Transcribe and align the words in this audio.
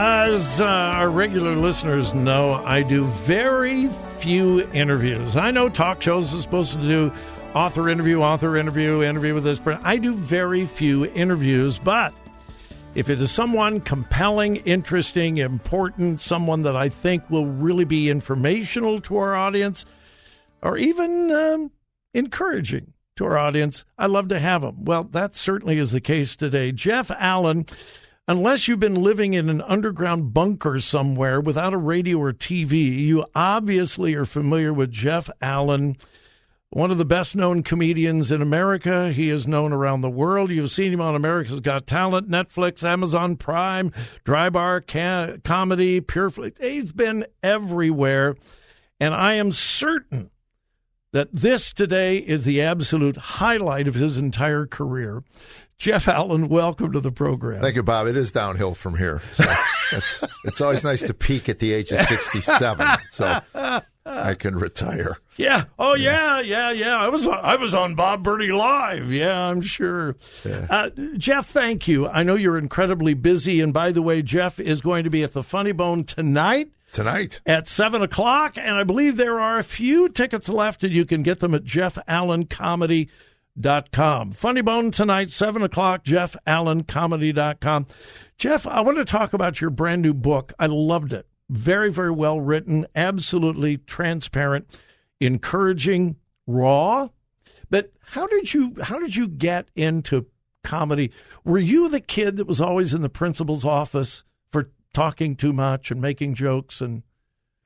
As 0.00 0.60
uh, 0.60 0.64
our 0.64 1.10
regular 1.10 1.56
listeners 1.56 2.14
know, 2.14 2.54
I 2.64 2.82
do 2.82 3.06
very 3.06 3.88
few 4.20 4.60
interviews. 4.70 5.34
I 5.34 5.50
know 5.50 5.68
talk 5.68 6.00
shows 6.00 6.32
are 6.32 6.40
supposed 6.40 6.74
to 6.74 6.82
do 6.82 7.12
author 7.52 7.88
interview, 7.88 8.20
author 8.20 8.56
interview, 8.56 9.02
interview 9.02 9.34
with 9.34 9.42
this 9.42 9.58
person. 9.58 9.82
I 9.84 9.96
do 9.96 10.14
very 10.14 10.66
few 10.66 11.06
interviews, 11.06 11.80
but 11.80 12.14
if 12.94 13.08
it 13.08 13.20
is 13.20 13.32
someone 13.32 13.80
compelling, 13.80 14.58
interesting, 14.58 15.38
important, 15.38 16.20
someone 16.20 16.62
that 16.62 16.76
I 16.76 16.90
think 16.90 17.28
will 17.28 17.46
really 17.46 17.84
be 17.84 18.08
informational 18.08 19.00
to 19.00 19.16
our 19.16 19.34
audience, 19.34 19.84
or 20.62 20.76
even 20.76 21.32
um, 21.32 21.72
encouraging 22.14 22.92
to 23.16 23.24
our 23.24 23.36
audience, 23.36 23.84
I 23.98 24.06
love 24.06 24.28
to 24.28 24.38
have 24.38 24.62
them. 24.62 24.84
Well, 24.84 25.02
that 25.10 25.34
certainly 25.34 25.78
is 25.78 25.90
the 25.90 26.00
case 26.00 26.36
today. 26.36 26.70
Jeff 26.70 27.10
Allen 27.10 27.66
unless 28.28 28.68
you've 28.68 28.78
been 28.78 29.02
living 29.02 29.32
in 29.32 29.48
an 29.48 29.62
underground 29.62 30.34
bunker 30.34 30.78
somewhere 30.78 31.40
without 31.40 31.72
a 31.72 31.78
radio 31.78 32.18
or 32.18 32.32
TV, 32.32 32.96
you 32.98 33.24
obviously 33.34 34.14
are 34.14 34.26
familiar 34.26 34.72
with 34.72 34.92
Jeff 34.92 35.30
Allen, 35.40 35.96
one 36.68 36.90
of 36.90 36.98
the 36.98 37.06
best 37.06 37.34
known 37.34 37.62
comedians 37.62 38.30
in 38.30 38.42
America. 38.42 39.10
He 39.10 39.30
is 39.30 39.46
known 39.46 39.72
around 39.72 40.02
the 40.02 40.10
world. 40.10 40.50
You've 40.50 40.70
seen 40.70 40.92
him 40.92 41.00
on 41.00 41.14
America's 41.16 41.60
Got 41.60 41.86
Talent, 41.86 42.28
Netflix, 42.28 42.84
Amazon 42.84 43.36
Prime, 43.36 43.92
Dry 44.24 44.50
Bar 44.50 44.82
ca- 44.82 45.38
Comedy, 45.42 46.02
Pure. 46.02 46.32
He's 46.60 46.92
been 46.92 47.24
everywhere. 47.42 48.36
And 49.00 49.14
I 49.14 49.34
am 49.34 49.52
certain 49.52 50.30
that 51.12 51.32
this 51.32 51.72
today 51.72 52.18
is 52.18 52.44
the 52.44 52.60
absolute 52.60 53.16
highlight 53.16 53.88
of 53.88 53.94
his 53.94 54.18
entire 54.18 54.66
career. 54.66 55.22
Jeff 55.78 56.08
Allen, 56.08 56.48
welcome 56.48 56.90
to 56.90 56.98
the 56.98 57.12
program. 57.12 57.62
Thank 57.62 57.76
you, 57.76 57.84
Bob. 57.84 58.08
It 58.08 58.16
is 58.16 58.32
downhill 58.32 58.74
from 58.74 58.98
here. 58.98 59.22
So 59.34 59.44
it's, 59.92 60.24
it's 60.44 60.60
always 60.60 60.82
nice 60.82 61.02
to 61.02 61.14
peak 61.14 61.48
at 61.48 61.60
the 61.60 61.72
age 61.72 61.92
of 61.92 62.00
67, 62.00 62.96
so 63.12 63.40
I 64.04 64.34
can 64.34 64.56
retire. 64.56 65.18
Yeah. 65.36 65.66
Oh 65.78 65.94
yeah, 65.94 66.40
yeah, 66.40 66.72
yeah. 66.72 66.96
I 66.98 67.08
was 67.10 67.24
I 67.24 67.54
was 67.54 67.74
on 67.74 67.94
Bob 67.94 68.24
Burney 68.24 68.50
Live. 68.50 69.12
Yeah, 69.12 69.38
I'm 69.38 69.60
sure. 69.60 70.16
Yeah. 70.44 70.66
Uh, 70.68 70.90
Jeff, 71.16 71.46
thank 71.46 71.86
you. 71.86 72.08
I 72.08 72.24
know 72.24 72.34
you're 72.34 72.58
incredibly 72.58 73.14
busy, 73.14 73.60
and 73.60 73.72
by 73.72 73.92
the 73.92 74.02
way, 74.02 74.20
Jeff 74.20 74.58
is 74.58 74.80
going 74.80 75.04
to 75.04 75.10
be 75.10 75.22
at 75.22 75.32
the 75.32 75.44
Funny 75.44 75.70
Bone 75.70 76.02
tonight. 76.02 76.70
Tonight 76.90 77.40
at 77.46 77.68
seven 77.68 78.02
o'clock, 78.02 78.58
and 78.58 78.74
I 78.74 78.82
believe 78.82 79.16
there 79.16 79.38
are 79.38 79.60
a 79.60 79.64
few 79.64 80.08
tickets 80.08 80.48
left, 80.48 80.82
and 80.82 80.92
you 80.92 81.04
can 81.04 81.22
get 81.22 81.38
them 81.38 81.54
at 81.54 81.62
Jeff 81.62 81.98
Allen 82.08 82.46
Comedy 82.46 83.10
com. 83.92 84.32
Funny 84.32 84.60
Bone 84.60 84.90
tonight, 84.90 85.30
7 85.30 85.62
o'clock, 85.62 86.04
Jeff 86.04 86.36
Allen 86.46 86.84
Comedy.com. 86.84 87.86
Jeff, 88.36 88.66
I 88.66 88.80
want 88.80 88.98
to 88.98 89.04
talk 89.04 89.32
about 89.32 89.60
your 89.60 89.70
brand 89.70 90.02
new 90.02 90.14
book. 90.14 90.52
I 90.58 90.66
loved 90.66 91.12
it. 91.12 91.26
Very, 91.50 91.90
very 91.90 92.10
well 92.10 92.40
written, 92.40 92.86
absolutely 92.94 93.78
transparent, 93.78 94.68
encouraging, 95.20 96.16
raw. 96.46 97.08
But 97.70 97.92
how 98.00 98.26
did 98.26 98.52
you 98.52 98.76
how 98.82 98.98
did 98.98 99.16
you 99.16 99.28
get 99.28 99.68
into 99.74 100.26
comedy? 100.62 101.10
Were 101.44 101.58
you 101.58 101.88
the 101.88 102.00
kid 102.00 102.36
that 102.36 102.46
was 102.46 102.60
always 102.60 102.94
in 102.94 103.02
the 103.02 103.08
principal's 103.08 103.64
office 103.64 104.24
for 104.52 104.70
talking 104.94 105.36
too 105.36 105.52
much 105.52 105.90
and 105.90 106.00
making 106.00 106.34
jokes 106.34 106.80
and 106.80 107.02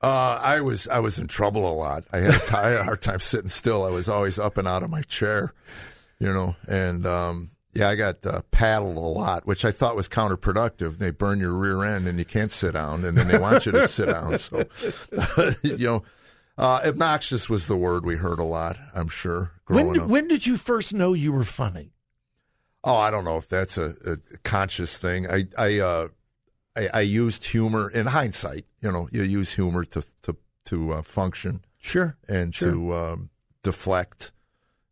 uh, 0.03 0.39
I 0.43 0.59
was 0.59 0.87
I 0.89 0.99
was 0.99 1.17
in 1.17 1.27
trouble 1.27 1.65
a 1.65 1.71
lot. 1.71 2.03
I 2.11 2.17
had, 2.17 2.41
t- 2.45 2.53
I 2.53 2.69
had 2.69 2.81
a 2.81 2.83
hard 2.83 3.01
time 3.01 3.21
sitting 3.21 3.47
still. 3.47 3.85
I 3.85 3.89
was 3.89 4.09
always 4.09 4.37
up 4.37 4.57
and 4.57 4.67
out 4.67 4.83
of 4.83 4.89
my 4.89 5.01
chair, 5.03 5.53
you 6.19 6.31
know. 6.31 6.57
And 6.67 7.07
um, 7.07 7.51
yeah, 7.73 7.87
I 7.87 7.95
got 7.95 8.25
uh, 8.25 8.41
paddled 8.51 8.97
a 8.97 8.99
lot, 8.99 9.47
which 9.47 9.63
I 9.63 9.71
thought 9.71 9.95
was 9.95 10.09
counterproductive. 10.09 10.97
They 10.97 11.11
burn 11.11 11.39
your 11.39 11.53
rear 11.53 11.83
end 11.83 12.07
and 12.07 12.19
you 12.19 12.25
can't 12.25 12.51
sit 12.51 12.73
down, 12.73 13.05
and 13.05 13.17
then 13.17 13.29
they 13.29 13.39
want 13.39 13.65
you 13.65 13.71
to 13.71 13.87
sit 13.87 14.07
down. 14.07 14.37
So, 14.37 14.65
you 15.63 15.77
know, 15.77 16.03
uh, 16.57 16.81
obnoxious 16.85 17.49
was 17.49 17.67
the 17.67 17.77
word 17.77 18.05
we 18.05 18.15
heard 18.15 18.39
a 18.39 18.43
lot. 18.43 18.77
I'm 18.93 19.07
sure. 19.07 19.51
When 19.67 19.99
up. 20.01 20.07
when 20.07 20.27
did 20.27 20.45
you 20.45 20.57
first 20.57 20.93
know 20.93 21.13
you 21.13 21.31
were 21.31 21.45
funny? 21.45 21.93
Oh, 22.83 22.97
I 22.97 23.09
don't 23.09 23.23
know 23.23 23.37
if 23.37 23.47
that's 23.47 23.77
a, 23.77 23.95
a 24.05 24.17
conscious 24.43 24.97
thing. 24.97 25.29
I 25.29 25.45
I 25.57 25.79
uh, 25.79 26.07
I, 26.75 26.89
I, 26.93 27.01
used 27.01 27.45
humor 27.45 27.89
in 27.89 28.07
hindsight. 28.07 28.65
You 28.81 28.91
know, 28.91 29.07
you 29.11 29.23
use 29.23 29.53
humor 29.53 29.85
to 29.85 30.03
to 30.23 30.35
to 30.65 30.93
uh, 30.93 31.01
function, 31.01 31.63
sure, 31.79 32.17
and 32.27 32.53
sure. 32.53 32.71
to 32.71 32.93
um, 32.93 33.29
deflect, 33.61 34.31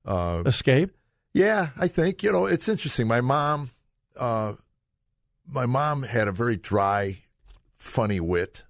uh, 0.05 0.43
escape. 0.45 0.91
Yeah, 1.33 1.69
I 1.77 1.87
think 1.87 2.23
you 2.23 2.31
know 2.31 2.45
it's 2.45 2.67
interesting. 2.69 3.07
My 3.07 3.21
mom, 3.21 3.71
uh, 4.17 4.53
my 5.47 5.65
mom 5.65 6.03
had 6.03 6.27
a 6.27 6.31
very 6.31 6.57
dry, 6.57 7.19
funny 7.77 8.19
wit, 8.19 8.63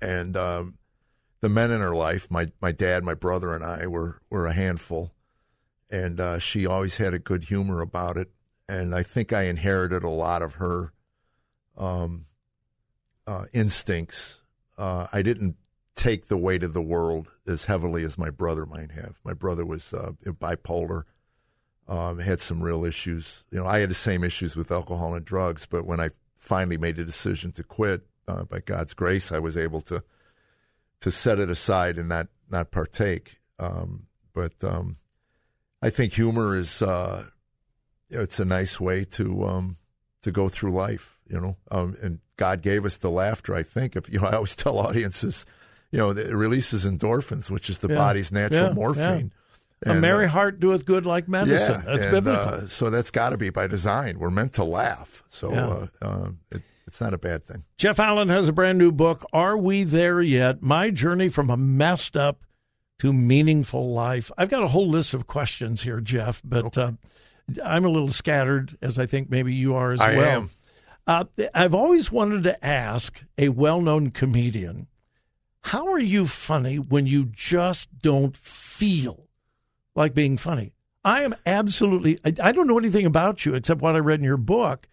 and 0.00 0.36
um, 0.36 0.78
the 1.40 1.48
men 1.48 1.70
in 1.70 1.80
her 1.80 1.94
life, 1.94 2.30
my 2.30 2.50
my 2.60 2.72
dad, 2.72 3.04
my 3.04 3.14
brother, 3.14 3.54
and 3.54 3.64
I 3.64 3.86
were 3.86 4.20
were 4.30 4.46
a 4.46 4.52
handful, 4.52 5.12
and 5.90 6.18
uh, 6.18 6.38
she 6.38 6.66
always 6.66 6.96
had 6.96 7.14
a 7.14 7.18
good 7.18 7.44
humor 7.44 7.80
about 7.80 8.16
it, 8.16 8.30
and 8.68 8.94
I 8.94 9.02
think 9.02 9.32
I 9.32 9.42
inherited 9.42 10.02
a 10.02 10.10
lot 10.10 10.42
of 10.42 10.54
her. 10.54 10.92
Um, 11.76 12.26
uh, 13.28 13.44
instincts. 13.52 14.40
Uh, 14.78 15.06
I 15.12 15.22
didn't 15.22 15.56
take 15.94 16.28
the 16.28 16.36
weight 16.36 16.62
of 16.62 16.72
the 16.72 16.82
world 16.82 17.32
as 17.46 17.66
heavily 17.66 18.04
as 18.04 18.16
my 18.16 18.30
brother 18.30 18.64
might 18.64 18.92
have. 18.92 19.18
My 19.24 19.34
brother 19.34 19.66
was 19.66 19.92
uh, 19.92 20.12
bipolar, 20.24 21.02
um, 21.88 22.18
had 22.18 22.40
some 22.40 22.62
real 22.62 22.84
issues. 22.84 23.44
You 23.50 23.58
know, 23.58 23.66
I 23.66 23.80
had 23.80 23.90
the 23.90 23.94
same 23.94 24.24
issues 24.24 24.56
with 24.56 24.70
alcohol 24.70 25.14
and 25.14 25.24
drugs, 25.24 25.66
but 25.66 25.84
when 25.84 26.00
I 26.00 26.10
finally 26.38 26.78
made 26.78 26.98
a 26.98 27.04
decision 27.04 27.52
to 27.52 27.62
quit, 27.62 28.02
uh, 28.28 28.44
by 28.44 28.60
God's 28.60 28.94
grace, 28.94 29.32
I 29.32 29.38
was 29.38 29.56
able 29.56 29.80
to 29.82 30.02
to 31.00 31.10
set 31.10 31.38
it 31.38 31.50
aside 31.50 31.96
and 31.96 32.08
not 32.08 32.28
not 32.50 32.70
partake. 32.70 33.38
Um, 33.58 34.06
but 34.34 34.52
um, 34.62 34.98
I 35.80 35.90
think 35.90 36.12
humor 36.12 36.56
is 36.56 36.82
uh, 36.82 37.24
it's 38.10 38.38
a 38.38 38.44
nice 38.44 38.78
way 38.78 39.04
to 39.04 39.44
um, 39.44 39.76
to 40.22 40.30
go 40.30 40.48
through 40.48 40.72
life, 40.72 41.18
you 41.26 41.40
know, 41.40 41.56
um, 41.70 41.96
and 42.02 42.20
God 42.38 42.62
gave 42.62 42.86
us 42.86 42.96
the 42.96 43.10
laughter. 43.10 43.54
I 43.54 43.62
think 43.62 43.94
if 43.94 44.10
you 44.10 44.20
know, 44.20 44.26
I 44.28 44.36
always 44.36 44.56
tell 44.56 44.78
audiences, 44.78 45.44
you 45.92 45.98
know, 45.98 46.10
it 46.10 46.34
releases 46.34 46.86
endorphins, 46.86 47.50
which 47.50 47.68
is 47.68 47.80
the 47.80 47.88
yeah. 47.88 47.96
body's 47.96 48.32
natural 48.32 48.68
yeah. 48.68 48.72
morphine. 48.72 49.32
Yeah. 49.32 49.90
And, 49.90 49.98
a 49.98 50.00
merry 50.00 50.26
uh, 50.26 50.30
heart 50.30 50.58
doeth 50.58 50.84
good 50.84 51.06
like 51.06 51.28
medicine. 51.28 51.84
that's 51.86 52.00
and, 52.00 52.10
biblical. 52.10 52.54
Uh, 52.54 52.66
so 52.66 52.90
that's 52.90 53.12
got 53.12 53.30
to 53.30 53.36
be 53.36 53.50
by 53.50 53.68
design. 53.68 54.18
We're 54.18 54.30
meant 54.30 54.54
to 54.54 54.64
laugh. 54.64 55.22
So 55.28 55.52
uh, 55.52 55.86
uh, 56.02 56.30
it, 56.50 56.62
it's 56.88 57.00
not 57.00 57.14
a 57.14 57.18
bad 57.18 57.44
thing. 57.44 57.64
Jeff 57.76 58.00
Allen 58.00 58.28
has 58.28 58.48
a 58.48 58.52
brand 58.52 58.78
new 58.78 58.90
book. 58.90 59.24
Are 59.32 59.56
we 59.56 59.84
there 59.84 60.20
yet? 60.20 60.62
My 60.62 60.90
journey 60.90 61.28
from 61.28 61.48
a 61.48 61.56
messed 61.56 62.16
up 62.16 62.42
to 62.98 63.12
meaningful 63.12 63.88
life. 63.90 64.32
I've 64.36 64.48
got 64.48 64.64
a 64.64 64.68
whole 64.68 64.88
list 64.88 65.14
of 65.14 65.28
questions 65.28 65.82
here, 65.82 66.00
Jeff, 66.00 66.42
but 66.44 66.64
okay. 66.66 66.82
Uh, 66.82 66.92
I'm 67.64 67.84
a 67.84 67.88
little 67.88 68.10
scattered, 68.10 68.76
as 68.82 68.98
I 68.98 69.06
think 69.06 69.30
maybe 69.30 69.54
you 69.54 69.74
are 69.74 69.92
as 69.92 70.00
I 70.00 70.16
well. 70.16 70.28
Am. 70.28 70.50
Uh, 71.08 71.24
I've 71.54 71.72
always 71.72 72.12
wanted 72.12 72.42
to 72.42 72.64
ask 72.64 73.24
a 73.38 73.48
well 73.48 73.80
known 73.80 74.10
comedian, 74.10 74.88
how 75.62 75.90
are 75.90 75.98
you 75.98 76.26
funny 76.26 76.78
when 76.78 77.06
you 77.06 77.24
just 77.24 77.88
don't 77.98 78.36
feel 78.36 79.26
like 79.94 80.12
being 80.12 80.36
funny? 80.36 80.74
I 81.02 81.22
am 81.22 81.34
absolutely, 81.46 82.18
I, 82.26 82.34
I 82.42 82.52
don't 82.52 82.66
know 82.66 82.78
anything 82.78 83.06
about 83.06 83.46
you 83.46 83.54
except 83.54 83.80
what 83.80 83.94
I 83.94 84.00
read 84.00 84.20
in 84.20 84.24
your 84.24 84.36
book, 84.36 84.86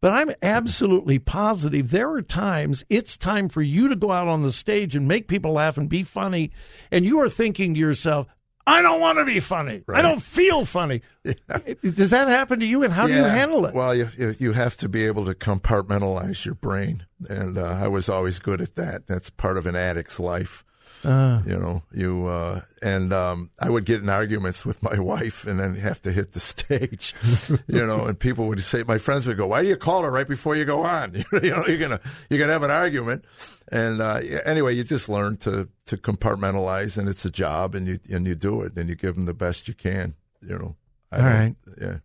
but 0.00 0.12
I'm 0.12 0.32
absolutely 0.42 1.20
positive 1.20 1.92
there 1.92 2.10
are 2.10 2.22
times 2.22 2.84
it's 2.90 3.16
time 3.16 3.48
for 3.48 3.62
you 3.62 3.88
to 3.88 3.94
go 3.94 4.10
out 4.10 4.26
on 4.26 4.42
the 4.42 4.50
stage 4.50 4.96
and 4.96 5.06
make 5.06 5.28
people 5.28 5.52
laugh 5.52 5.76
and 5.76 5.88
be 5.88 6.02
funny. 6.02 6.50
And 6.90 7.04
you 7.04 7.20
are 7.20 7.28
thinking 7.28 7.74
to 7.74 7.80
yourself, 7.80 8.26
I 8.66 8.80
don't 8.82 9.00
want 9.00 9.18
to 9.18 9.24
be 9.24 9.40
funny. 9.40 9.82
Right. 9.86 9.98
I 9.98 10.02
don't 10.02 10.22
feel 10.22 10.64
funny. 10.64 11.02
Does 11.24 12.10
that 12.10 12.28
happen 12.28 12.60
to 12.60 12.66
you, 12.66 12.84
and 12.84 12.92
how 12.92 13.06
do 13.06 13.12
you 13.12 13.24
handle 13.24 13.66
it? 13.66 13.74
Well, 13.74 13.94
you 13.94 14.08
you 14.16 14.34
you 14.38 14.52
have 14.52 14.76
to 14.78 14.88
be 14.88 15.04
able 15.06 15.24
to 15.24 15.34
compartmentalize 15.34 16.44
your 16.44 16.54
brain, 16.54 17.04
and 17.28 17.58
uh, 17.58 17.64
I 17.64 17.88
was 17.88 18.08
always 18.08 18.38
good 18.38 18.60
at 18.60 18.76
that. 18.76 19.06
That's 19.06 19.30
part 19.30 19.56
of 19.58 19.66
an 19.66 19.74
addict's 19.74 20.20
life. 20.20 20.64
Uh. 21.04 21.42
you 21.44 21.56
know, 21.56 21.82
you 21.92 22.26
uh, 22.26 22.60
and 22.80 23.12
um, 23.12 23.50
I 23.58 23.68
would 23.68 23.84
get 23.84 24.02
in 24.02 24.08
arguments 24.08 24.64
with 24.64 24.82
my 24.82 24.98
wife, 25.00 25.46
and 25.46 25.58
then 25.58 25.74
have 25.74 26.00
to 26.02 26.12
hit 26.12 26.32
the 26.32 26.40
stage. 26.40 27.14
you 27.66 27.86
know, 27.86 28.06
and 28.06 28.18
people 28.18 28.46
would 28.46 28.62
say, 28.62 28.84
my 28.84 28.98
friends 28.98 29.26
would 29.26 29.36
go, 29.36 29.48
"Why 29.48 29.62
do 29.62 29.68
you 29.68 29.76
call 29.76 30.02
her 30.04 30.10
right 30.10 30.28
before 30.28 30.54
you 30.54 30.64
go 30.64 30.84
on? 30.84 31.14
you 31.42 31.50
know, 31.50 31.64
you're 31.66 31.78
gonna 31.78 32.00
you're 32.30 32.38
gonna 32.38 32.52
have 32.52 32.62
an 32.62 32.70
argument." 32.70 33.24
And 33.70 34.00
uh, 34.00 34.20
anyway, 34.44 34.74
you 34.74 34.84
just 34.84 35.08
learn 35.08 35.36
to 35.38 35.68
to 35.86 35.96
compartmentalize, 35.96 36.96
and 36.96 37.08
it's 37.08 37.24
a 37.24 37.30
job, 37.30 37.74
and 37.74 37.86
you 37.88 37.98
and 38.10 38.26
you 38.26 38.34
do 38.34 38.62
it, 38.62 38.76
and 38.76 38.88
you 38.88 38.94
give 38.94 39.16
them 39.16 39.26
the 39.26 39.34
best 39.34 39.66
you 39.66 39.74
can. 39.74 40.14
You 40.40 40.58
know. 40.58 40.76
I 41.10 41.46
All. 41.46 41.56
Yeah. 41.80 41.96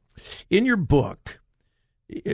in 0.50 0.66
your 0.66 0.78
book, 0.78 1.40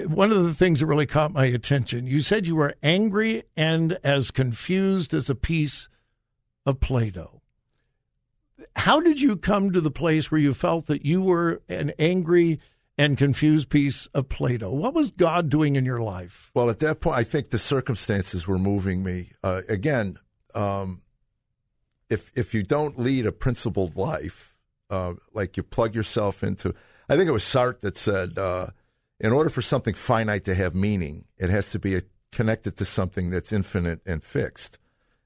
one 0.05 0.31
of 0.31 0.43
the 0.43 0.53
things 0.53 0.79
that 0.79 0.85
really 0.85 1.05
caught 1.05 1.33
my 1.33 1.45
attention, 1.45 2.07
you 2.07 2.21
said 2.21 2.47
you 2.47 2.55
were 2.55 2.75
angry 2.83 3.43
and 3.55 3.97
as 4.03 4.31
confused 4.31 5.13
as 5.13 5.29
a 5.29 5.35
piece 5.35 5.87
of 6.65 6.79
Play 6.79 7.09
Doh. 7.09 7.41
How 8.75 8.99
did 8.99 9.19
you 9.19 9.35
come 9.35 9.71
to 9.71 9.81
the 9.81 9.91
place 9.91 10.31
where 10.31 10.39
you 10.39 10.53
felt 10.53 10.87
that 10.87 11.05
you 11.05 11.21
were 11.21 11.61
an 11.69 11.91
angry 11.99 12.59
and 12.97 13.17
confused 13.17 13.69
piece 13.69 14.07
of 14.13 14.29
Play 14.29 14.57
Doh? 14.57 14.71
What 14.71 14.93
was 14.93 15.11
God 15.11 15.49
doing 15.49 15.75
in 15.75 15.85
your 15.85 16.01
life? 16.01 16.51
Well, 16.53 16.69
at 16.69 16.79
that 16.79 17.01
point, 17.01 17.17
I 17.17 17.23
think 17.23 17.49
the 17.49 17.59
circumstances 17.59 18.47
were 18.47 18.59
moving 18.59 19.03
me. 19.03 19.31
Uh, 19.43 19.61
again, 19.67 20.17
um, 20.55 21.01
if 22.09 22.31
if 22.35 22.53
you 22.53 22.63
don't 22.63 22.99
lead 22.99 23.25
a 23.25 23.31
principled 23.31 23.95
life, 23.95 24.55
uh, 24.89 25.13
like 25.33 25.57
you 25.57 25.63
plug 25.63 25.95
yourself 25.95 26.43
into, 26.43 26.73
I 27.09 27.17
think 27.17 27.27
it 27.27 27.33
was 27.33 27.43
Sartre 27.43 27.81
that 27.81 27.97
said, 27.97 28.37
uh, 28.37 28.67
in 29.19 29.31
order 29.31 29.49
for 29.49 29.61
something 29.61 29.93
finite 29.93 30.45
to 30.45 30.55
have 30.55 30.75
meaning, 30.75 31.25
it 31.37 31.49
has 31.49 31.71
to 31.71 31.79
be 31.79 31.99
connected 32.31 32.77
to 32.77 32.85
something 32.85 33.29
that's 33.29 33.51
infinite 33.51 34.01
and 34.05 34.23
fixed. 34.23 34.77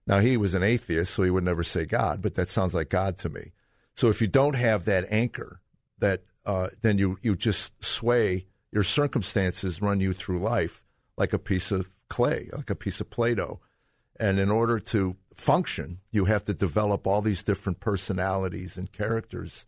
Now, 0.08 0.20
he 0.20 0.38
was 0.38 0.54
an 0.54 0.64
atheist, 0.64 1.14
so 1.14 1.24
he 1.24 1.30
would 1.30 1.44
never 1.44 1.64
say 1.64 1.86
God, 1.86 2.22
but 2.22 2.36
that 2.36 2.50
sounds 2.50 2.74
like 2.74 2.90
God 2.90 3.18
to 3.20 3.30
me. 3.30 3.52
So 3.94 4.08
if 4.08 4.22
you 4.22 4.28
don't 4.28 4.56
have 4.56 4.86
that 4.86 5.06
anchor, 5.12 5.60
that 6.00 6.22
uh, 6.46 6.70
then 6.82 6.98
you 6.98 7.20
you 7.22 7.36
just 7.36 7.84
sway. 7.84 8.48
Your 8.72 8.84
circumstances 8.84 9.82
run 9.82 10.00
you 10.00 10.14
through 10.14 10.40
life 10.40 10.84
like 11.18 11.34
a 11.34 11.40
piece 11.40 11.72
of 11.72 11.90
clay, 12.10 12.50
like 12.54 12.70
a 12.70 12.76
piece 12.76 13.02
of 13.02 13.10
Play-Doh. 13.10 13.60
And 14.20 14.40
in 14.40 14.50
order 14.50 14.80
to 14.80 15.16
function, 15.34 16.00
you 16.12 16.26
have 16.26 16.46
to 16.46 16.54
develop 16.54 17.06
all 17.06 17.22
these 17.22 17.44
different 17.44 17.80
personalities 17.80 18.78
and 18.78 18.92
characters 18.92 19.68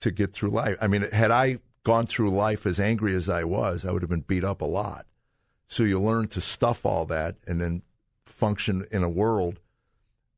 to 0.00 0.10
get 0.10 0.32
through 0.32 0.50
life. 0.50 0.76
I 0.80 0.86
mean, 0.86 1.02
had 1.10 1.30
I 1.30 1.58
gone 1.84 2.06
through 2.06 2.30
life 2.30 2.66
as 2.66 2.80
angry 2.80 3.14
as 3.14 3.28
I 3.28 3.44
was, 3.44 3.84
I 3.84 3.92
would 3.92 4.02
have 4.02 4.10
been 4.10 4.20
beat 4.20 4.44
up 4.44 4.60
a 4.60 4.66
lot. 4.66 5.06
So 5.68 5.82
you 5.82 6.00
learn 6.00 6.28
to 6.28 6.40
stuff 6.40 6.86
all 6.86 7.06
that 7.06 7.36
and 7.46 7.60
then 7.60 7.82
function 8.24 8.86
in 8.90 9.02
a 9.02 9.08
world 9.08 9.60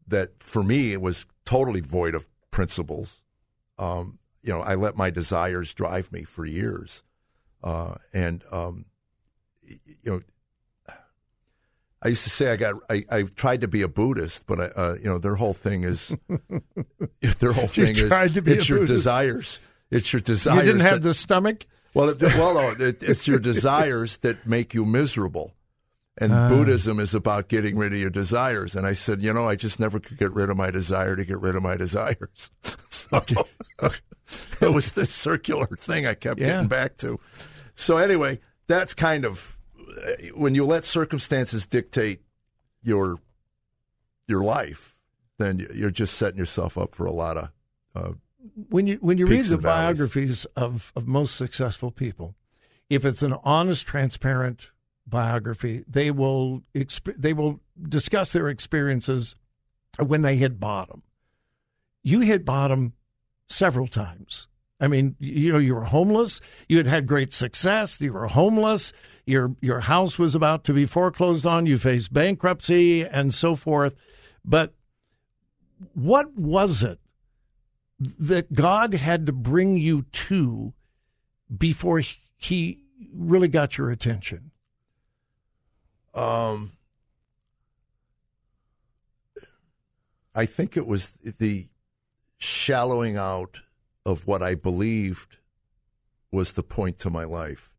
that, 0.08 0.42
for 0.42 0.62
me, 0.62 0.92
it 0.92 1.00
was 1.00 1.26
totally 1.44 1.80
void 1.80 2.14
of 2.14 2.26
principles. 2.50 3.20
Um, 3.78 4.18
you 4.42 4.52
know, 4.52 4.60
I 4.60 4.74
let 4.76 4.96
my 4.96 5.10
desires 5.10 5.74
drive 5.74 6.12
me 6.12 6.24
for 6.24 6.46
years, 6.46 7.02
uh, 7.62 7.96
and 8.12 8.42
um, 8.52 8.84
you 9.62 9.86
know, 10.04 10.20
I 12.02 12.08
used 12.08 12.24
to 12.24 12.30
say 12.30 12.52
I 12.52 12.56
got 12.56 12.74
I, 12.88 13.04
I 13.10 13.22
tried 13.22 13.62
to 13.62 13.68
be 13.68 13.82
a 13.82 13.88
Buddhist, 13.88 14.46
but 14.46 14.60
I, 14.60 14.64
uh, 14.66 14.94
you 15.02 15.06
know, 15.08 15.18
their 15.18 15.34
whole 15.34 15.54
thing 15.54 15.82
is 15.82 16.14
their 17.40 17.52
whole 17.52 17.66
thing 17.66 17.96
is 17.96 18.08
tried 18.08 18.34
to 18.34 18.42
be 18.42 18.52
it's 18.52 18.68
your 18.68 18.78
Buddhist. 18.80 18.92
desires. 18.98 19.58
It's 19.90 20.12
your 20.12 20.22
desires. 20.22 20.58
You 20.58 20.64
didn't 20.66 20.80
have 20.82 21.02
that- 21.02 21.08
the 21.08 21.14
stomach? 21.14 21.66
well, 21.94 22.10
it, 22.10 22.20
well, 22.22 22.54
no, 22.54 22.84
it, 22.86 23.02
it's 23.02 23.26
your 23.26 23.38
desires 23.38 24.18
that 24.18 24.46
make 24.46 24.74
you 24.74 24.84
miserable. 24.84 25.54
And 26.18 26.32
Buddhism 26.48 26.98
is 26.98 27.14
about 27.14 27.48
getting 27.48 27.76
rid 27.76 27.92
of 27.92 27.98
your 27.98 28.08
desires. 28.10 28.74
And 28.74 28.86
I 28.86 28.94
said, 28.94 29.22
you 29.22 29.32
know, 29.34 29.46
I 29.46 29.54
just 29.54 29.78
never 29.78 30.00
could 30.00 30.16
get 30.16 30.32
rid 30.32 30.48
of 30.48 30.56
my 30.56 30.70
desire 30.70 31.14
to 31.14 31.24
get 31.26 31.38
rid 31.40 31.54
of 31.56 31.62
my 31.62 31.76
desires. 31.76 32.50
so 32.90 33.20
it 34.62 34.72
was 34.72 34.92
this 34.92 35.10
circular 35.12 35.66
thing 35.66 36.06
I 36.06 36.14
kept 36.14 36.40
Yeah. 36.40 36.46
getting 36.48 36.68
back 36.68 36.96
to. 36.98 37.20
So 37.74 37.98
anyway, 37.98 38.40
that's 38.66 38.94
kind 38.94 39.26
of 39.26 39.58
uh, 39.78 40.10
when 40.34 40.54
you 40.54 40.64
let 40.64 40.84
circumstances 40.84 41.66
dictate 41.66 42.22
your 42.82 43.18
your 44.26 44.42
life, 44.42 44.96
then 45.38 45.58
you- 45.58 45.70
you're 45.74 45.90
just 45.90 46.14
setting 46.14 46.38
yourself 46.38 46.78
up 46.78 46.94
for 46.94 47.04
a 47.06 47.12
lot 47.12 47.36
of 47.36 47.50
uh, 47.94 48.12
when 48.70 48.86
you 48.86 48.96
when 49.02 49.18
you 49.18 49.26
read 49.26 49.44
the 49.44 49.58
biographies 49.58 50.44
of, 50.56 50.92
of 50.96 51.06
most 51.06 51.36
successful 51.36 51.90
people, 51.90 52.34
if 52.88 53.04
it's 53.04 53.20
an 53.22 53.34
honest, 53.44 53.86
transparent 53.86 54.70
biography, 55.06 55.84
they 55.86 56.10
will 56.10 56.62
exp- 56.74 57.14
they 57.16 57.32
will 57.32 57.60
discuss 57.88 58.32
their 58.32 58.48
experiences 58.48 59.36
when 59.98 60.22
they 60.22 60.36
hit 60.36 60.58
bottom. 60.60 61.02
You 62.02 62.20
hit 62.20 62.44
bottom 62.44 62.92
several 63.48 63.86
times. 63.86 64.48
I 64.78 64.88
mean, 64.88 65.16
you 65.18 65.52
know, 65.52 65.58
you 65.58 65.74
were 65.74 65.84
homeless. 65.84 66.40
You 66.68 66.76
had 66.76 66.86
had 66.86 67.06
great 67.06 67.32
success. 67.32 68.00
You 68.00 68.12
were 68.12 68.26
homeless. 68.26 68.92
Your 69.24 69.56
your 69.60 69.80
house 69.80 70.18
was 70.18 70.34
about 70.34 70.64
to 70.64 70.72
be 70.72 70.84
foreclosed 70.84 71.46
on. 71.46 71.66
You 71.66 71.78
faced 71.78 72.12
bankruptcy 72.12 73.04
and 73.04 73.32
so 73.32 73.56
forth. 73.56 73.94
But 74.44 74.74
what 75.94 76.34
was 76.34 76.82
it 76.82 77.00
that 77.98 78.52
God 78.52 78.94
had 78.94 79.26
to 79.26 79.32
bring 79.32 79.78
you 79.78 80.02
to 80.02 80.74
before 81.56 82.00
he- 82.00 82.18
he 82.36 82.84
really 83.12 83.48
got 83.48 83.78
your 83.78 83.90
attention? 83.90 84.50
Um, 86.16 86.72
I 90.34 90.46
think 90.46 90.76
it 90.76 90.86
was 90.86 91.10
the 91.10 91.66
shallowing 92.38 93.16
out 93.16 93.60
of 94.04 94.26
what 94.26 94.42
I 94.42 94.54
believed 94.54 95.36
was 96.32 96.52
the 96.52 96.62
point 96.62 96.98
to 97.00 97.10
my 97.10 97.24
life. 97.24 97.70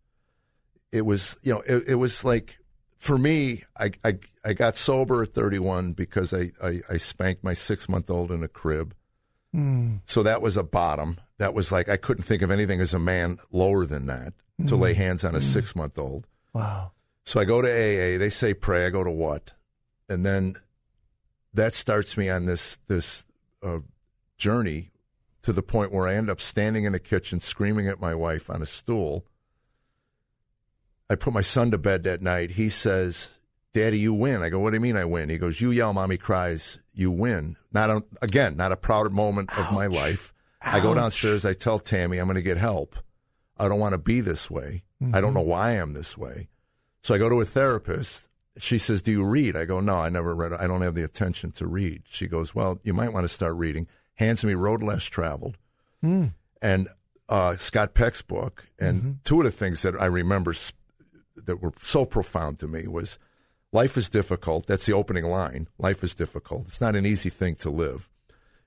It 0.91 1.01
was, 1.01 1.37
you 1.43 1.53
know, 1.53 1.61
it, 1.67 1.89
it 1.89 1.95
was 1.95 2.23
like 2.23 2.59
for 2.97 3.17
me, 3.17 3.63
I, 3.79 3.91
I 4.03 4.17
I 4.43 4.53
got 4.53 4.75
sober 4.75 5.23
at 5.23 5.33
31 5.33 5.93
because 5.93 6.33
I 6.33 6.51
I, 6.63 6.81
I 6.89 6.97
spanked 6.97 7.43
my 7.43 7.53
six 7.53 7.89
month 7.89 8.09
old 8.09 8.31
in 8.31 8.43
a 8.43 8.47
crib. 8.47 8.95
Hmm. 9.53 9.97
So 10.05 10.23
that 10.23 10.41
was 10.41 10.57
a 10.57 10.63
bottom. 10.63 11.17
That 11.37 11.53
was 11.53 11.71
like 11.71 11.89
I 11.89 11.97
couldn't 11.97 12.23
think 12.23 12.41
of 12.41 12.51
anything 12.51 12.81
as 12.81 12.93
a 12.93 12.99
man 12.99 13.37
lower 13.51 13.85
than 13.85 14.07
that 14.07 14.33
to 14.65 14.75
lay 14.75 14.93
hmm. 14.93 15.01
hands 15.01 15.23
on 15.23 15.35
a 15.35 15.39
hmm. 15.39 15.45
six 15.45 15.75
month 15.75 15.99
old. 15.99 16.27
Wow. 16.53 16.91
So 17.27 17.41
I 17.41 17.43
go 17.43 17.61
to 17.61 17.67
AA. 17.67 18.17
They 18.17 18.29
say 18.29 18.53
pray. 18.53 18.85
I 18.85 18.89
go 18.89 19.03
to 19.03 19.11
what, 19.11 19.51
and 20.07 20.25
then 20.25 20.55
that 21.53 21.73
starts 21.73 22.15
me 22.15 22.29
on 22.29 22.45
this 22.45 22.77
this 22.87 23.25
uh, 23.61 23.79
journey 24.37 24.91
to 25.41 25.51
the 25.51 25.61
point 25.61 25.91
where 25.91 26.07
I 26.07 26.15
end 26.15 26.29
up 26.29 26.39
standing 26.39 26.85
in 26.85 26.93
the 26.93 27.01
kitchen 27.01 27.41
screaming 27.41 27.89
at 27.89 27.99
my 27.99 28.15
wife 28.15 28.49
on 28.49 28.61
a 28.61 28.65
stool. 28.65 29.25
I 31.09 31.15
put 31.15 31.33
my 31.33 31.41
son 31.41 31.69
to 31.71 31.77
bed 31.77 32.03
that 32.03 32.21
night. 32.21 32.51
He 32.51 32.69
says, 32.69 33.31
"Daddy, 33.73 33.99
you 33.99 34.13
win." 34.13 34.41
I 34.41 34.47
go, 34.47 34.59
"What 34.59 34.69
do 34.69 34.77
you 34.77 34.81
mean 34.81 34.95
I 34.95 35.03
win?" 35.03 35.27
He 35.27 35.37
goes, 35.37 35.59
"You 35.59 35.71
yell, 35.71 35.91
mommy 35.91 36.15
cries, 36.15 36.79
you 36.93 37.11
win." 37.11 37.57
Not 37.73 37.89
a, 37.89 38.05
again, 38.21 38.55
not 38.55 38.71
a 38.71 38.77
proud 38.77 39.11
moment 39.11 39.49
of 39.59 39.73
my 39.73 39.87
life. 39.87 40.33
I 40.61 40.79
go 40.79 40.95
downstairs. 40.95 41.45
I 41.45 41.51
tell 41.51 41.77
Tammy, 41.77 42.19
"I'm 42.19 42.27
going 42.27 42.35
to 42.35 42.41
get 42.41 42.55
help. 42.55 42.95
I 43.57 43.67
don't 43.67 43.81
want 43.81 43.91
to 43.91 43.97
be 43.97 44.21
this 44.21 44.49
way. 44.49 44.83
I 45.11 45.19
don't 45.19 45.33
know 45.33 45.41
why 45.41 45.71
I'm 45.71 45.91
this 45.91 46.17
way." 46.17 46.47
So 47.07 47.13
I 47.15 47.19
go 47.19 47.29
to 47.29 47.39
a 47.39 47.45
therapist. 47.45 48.27
She 48.57 48.77
says, 48.77 49.01
"Do 49.01 49.11
you 49.11 49.23
read?" 49.23 49.55
I 49.55 49.63
go, 49.63 49.79
"No, 49.79 49.95
I 49.95 50.09
never 50.09 50.35
read. 50.35 50.51
I 50.51 50.67
don't 50.67 50.81
have 50.81 50.93
the 50.93 51.05
attention 51.05 51.51
to 51.53 51.65
read." 51.65 52.03
She 52.09 52.27
goes, 52.27 52.53
"Well, 52.53 52.81
you 52.83 52.93
might 52.93 53.13
want 53.13 53.23
to 53.23 53.33
start 53.33 53.55
reading." 53.55 53.87
Hands 54.15 54.43
me 54.43 54.55
Road 54.55 54.83
Less 54.83 55.05
Traveled, 55.05 55.57
and 56.61 56.89
uh, 57.29 57.55
Scott 57.55 57.93
Peck's 57.93 58.21
book. 58.21 58.65
And 58.77 59.19
two 59.23 59.37
of 59.39 59.45
the 59.45 59.51
things 59.51 59.83
that 59.83 59.95
I 59.95 60.07
remember 60.07 60.51
s- 60.51 60.73
that 61.37 61.61
were 61.61 61.71
so 61.81 62.03
profound 62.03 62.59
to 62.59 62.67
me 62.67 62.87
was, 62.89 63.19
"Life 63.71 63.95
is 63.95 64.09
difficult." 64.09 64.65
That's 64.65 64.85
the 64.85 64.91
opening 64.91 65.23
line. 65.23 65.69
Life 65.77 66.03
is 66.03 66.13
difficult. 66.13 66.67
It's 66.67 66.81
not 66.81 66.97
an 66.97 67.05
easy 67.05 67.29
thing 67.29 67.55
to 67.63 67.69
live. 67.69 68.09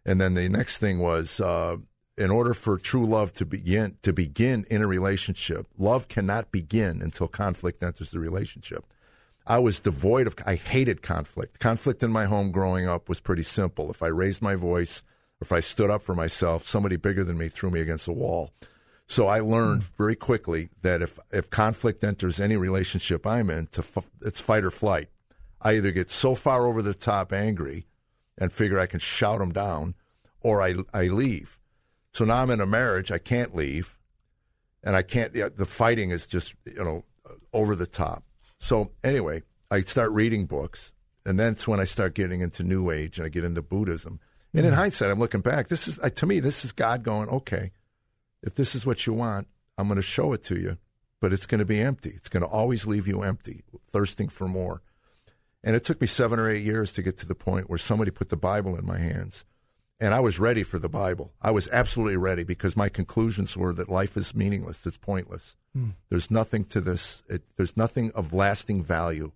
And 0.06 0.18
then 0.18 0.32
the 0.32 0.48
next 0.48 0.78
thing 0.78 0.98
was, 0.98 1.40
uh, 1.40 1.76
in 2.20 2.30
order 2.30 2.52
for 2.52 2.76
true 2.76 3.06
love 3.06 3.32
to 3.32 3.46
begin 3.46 3.96
to 4.02 4.12
begin 4.12 4.66
in 4.68 4.82
a 4.82 4.86
relationship, 4.86 5.66
love 5.78 6.06
cannot 6.08 6.52
begin 6.52 7.00
until 7.00 7.26
conflict 7.26 7.82
enters 7.82 8.10
the 8.10 8.18
relationship. 8.18 8.84
I 9.46 9.58
was 9.58 9.80
devoid 9.80 10.26
of. 10.26 10.36
I 10.44 10.56
hated 10.56 11.00
conflict. 11.00 11.60
Conflict 11.60 12.02
in 12.02 12.12
my 12.12 12.26
home 12.26 12.52
growing 12.52 12.86
up 12.86 13.08
was 13.08 13.20
pretty 13.20 13.42
simple. 13.42 13.90
If 13.90 14.02
I 14.02 14.08
raised 14.08 14.42
my 14.42 14.54
voice, 14.54 15.02
or 15.40 15.44
if 15.44 15.50
I 15.50 15.60
stood 15.60 15.88
up 15.88 16.02
for 16.02 16.14
myself, 16.14 16.66
somebody 16.66 16.96
bigger 16.96 17.24
than 17.24 17.38
me 17.38 17.48
threw 17.48 17.70
me 17.70 17.80
against 17.80 18.04
the 18.04 18.12
wall. 18.12 18.50
So 19.06 19.26
I 19.26 19.40
learned 19.40 19.82
hmm. 19.82 19.88
very 19.96 20.14
quickly 20.14 20.68
that 20.82 21.00
if 21.00 21.18
if 21.32 21.48
conflict 21.48 22.04
enters 22.04 22.38
any 22.38 22.56
relationship 22.56 23.26
I'm 23.26 23.48
in, 23.48 23.66
to 23.68 23.80
f- 23.80 24.10
it's 24.20 24.40
fight 24.40 24.64
or 24.64 24.70
flight. 24.70 25.08
I 25.62 25.76
either 25.76 25.90
get 25.90 26.10
so 26.10 26.34
far 26.34 26.66
over 26.66 26.82
the 26.82 26.94
top 26.94 27.32
angry 27.32 27.86
and 28.36 28.52
figure 28.52 28.78
I 28.78 28.86
can 28.86 29.00
shout 29.00 29.38
them 29.38 29.52
down, 29.52 29.94
or 30.42 30.60
I 30.60 30.74
I 30.92 31.04
leave. 31.04 31.58
So 32.12 32.24
now 32.24 32.42
I'm 32.42 32.50
in 32.50 32.60
a 32.60 32.66
marriage. 32.66 33.10
I 33.10 33.18
can't 33.18 33.54
leave, 33.54 33.96
and 34.82 34.96
I 34.96 35.02
can't. 35.02 35.32
The 35.32 35.66
fighting 35.66 36.10
is 36.10 36.26
just 36.26 36.54
you 36.66 36.84
know 36.84 37.04
over 37.52 37.74
the 37.74 37.86
top. 37.86 38.24
So 38.58 38.92
anyway, 39.02 39.42
I 39.70 39.80
start 39.82 40.10
reading 40.12 40.46
books, 40.46 40.92
and 41.24 41.38
that's 41.38 41.68
when 41.68 41.80
I 41.80 41.84
start 41.84 42.14
getting 42.14 42.40
into 42.40 42.62
New 42.62 42.90
Age 42.90 43.18
and 43.18 43.26
I 43.26 43.28
get 43.28 43.44
into 43.44 43.62
Buddhism. 43.62 44.20
And 44.52 44.66
in 44.66 44.72
mm-hmm. 44.72 44.80
hindsight, 44.80 45.10
I'm 45.10 45.18
looking 45.18 45.42
back. 45.42 45.68
This 45.68 45.86
is 45.86 45.98
to 45.98 46.26
me, 46.26 46.40
this 46.40 46.64
is 46.64 46.72
God 46.72 47.02
going, 47.02 47.28
okay, 47.28 47.70
if 48.42 48.54
this 48.54 48.74
is 48.74 48.84
what 48.84 49.06
you 49.06 49.12
want, 49.12 49.46
I'm 49.78 49.86
going 49.86 49.96
to 49.96 50.02
show 50.02 50.32
it 50.32 50.42
to 50.44 50.58
you, 50.58 50.76
but 51.20 51.32
it's 51.32 51.46
going 51.46 51.60
to 51.60 51.64
be 51.64 51.80
empty. 51.80 52.10
It's 52.10 52.28
going 52.28 52.42
to 52.42 52.48
always 52.48 52.86
leave 52.86 53.06
you 53.06 53.22
empty, 53.22 53.62
thirsting 53.92 54.28
for 54.28 54.48
more. 54.48 54.82
And 55.62 55.76
it 55.76 55.84
took 55.84 56.00
me 56.00 56.06
seven 56.06 56.38
or 56.38 56.50
eight 56.50 56.64
years 56.64 56.92
to 56.94 57.02
get 57.02 57.18
to 57.18 57.26
the 57.26 57.34
point 57.34 57.68
where 57.68 57.78
somebody 57.78 58.10
put 58.10 58.30
the 58.30 58.36
Bible 58.36 58.76
in 58.76 58.86
my 58.86 58.98
hands. 58.98 59.44
And 60.00 60.14
I 60.14 60.20
was 60.20 60.38
ready 60.38 60.62
for 60.62 60.78
the 60.78 60.88
Bible. 60.88 61.32
I 61.42 61.50
was 61.50 61.68
absolutely 61.68 62.16
ready 62.16 62.42
because 62.42 62.74
my 62.76 62.88
conclusions 62.88 63.56
were 63.56 63.72
that 63.74 63.90
life 63.90 64.16
is 64.16 64.34
meaningless. 64.34 64.86
It's 64.86 64.96
pointless. 64.96 65.56
There's 66.08 66.30
nothing 66.30 66.64
to 66.66 66.80
this. 66.80 67.22
It, 67.28 67.42
there's 67.56 67.76
nothing 67.76 68.10
of 68.12 68.32
lasting 68.32 68.82
value. 68.82 69.30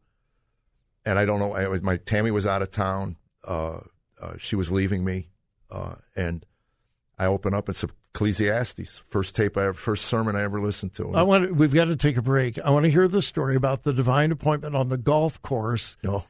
And 1.07 1.19
I 1.19 1.25
don't 1.27 1.39
know. 1.39 1.55
I 1.55 1.69
was, 1.69 1.83
my 1.83 1.99
Tammy 1.99 2.31
was 2.33 2.45
out 2.47 2.63
of 2.63 2.71
town. 2.73 3.17
Uh, 3.47 3.81
uh, 4.21 4.33
she 4.39 4.57
was 4.57 4.73
leaving 4.73 5.05
me, 5.05 5.29
uh, 5.71 5.97
and 6.17 6.45
I 7.19 7.27
open 7.27 7.55
up. 7.55 7.69
It's 7.69 7.85
Ecclesiastes, 8.15 9.03
first 9.11 9.37
tape 9.37 9.57
I 9.57 9.65
ever, 9.67 9.75
first 9.75 10.07
sermon 10.07 10.35
I 10.35 10.43
ever 10.43 10.61
listened 10.61 10.95
to. 10.95 11.15
I 11.15 11.23
want. 11.23 11.47
To, 11.47 11.53
we've 11.53 11.75
got 11.75 11.87
to 11.87 11.97
take 11.97 12.17
a 12.17 12.23
break. 12.23 12.59
I 12.59 12.71
want 12.71 12.85
to 12.85 12.91
hear 12.91 13.07
the 13.07 13.23
story 13.23 13.55
about 13.55 13.83
the 13.83 13.93
divine 13.93 14.33
appointment 14.33 14.75
on 14.75 14.89
the 14.89 14.97
golf 14.97 15.41
course 15.43 15.97
no, 16.03 16.25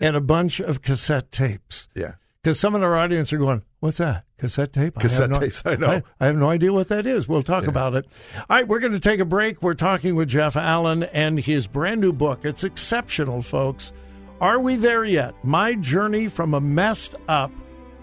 and 0.00 0.14
a 0.14 0.20
bunch 0.20 0.60
of 0.60 0.82
cassette 0.82 1.32
tapes. 1.32 1.88
yeah, 1.94 2.14
Because 2.42 2.60
some 2.60 2.74
in 2.76 2.82
our 2.84 2.96
audience 2.96 3.32
are 3.32 3.38
going, 3.38 3.62
"What's 3.80 3.98
that? 3.98 4.24
Cassette 4.38 4.72
tape? 4.72 4.94
I 4.96 5.00
Cassette 5.00 5.30
no- 5.30 5.40
tapes, 5.40 5.62
I 5.66 5.74
know. 5.74 5.88
I, 5.88 6.02
I 6.20 6.26
have 6.26 6.36
no 6.36 6.48
idea 6.48 6.72
what 6.72 6.88
that 6.88 7.04
is. 7.06 7.26
We'll 7.26 7.42
talk 7.42 7.66
about 7.66 7.94
it. 7.94 8.06
All 8.36 8.56
right, 8.56 8.66
we're 8.68 8.78
going 8.78 8.92
to 8.92 9.00
take 9.00 9.18
a 9.18 9.24
break. 9.24 9.60
We're 9.62 9.74
talking 9.74 10.14
with 10.14 10.28
Jeff 10.28 10.54
Allen 10.54 11.02
and 11.02 11.38
his 11.40 11.66
brand 11.66 12.00
new 12.00 12.12
book. 12.12 12.44
It's 12.44 12.62
exceptional, 12.62 13.42
folks. 13.42 13.92
Are 14.40 14.60
we 14.60 14.76
there 14.76 15.04
yet? 15.04 15.34
My 15.42 15.74
journey 15.74 16.28
from 16.28 16.54
a 16.54 16.60
messed 16.60 17.16
up 17.26 17.50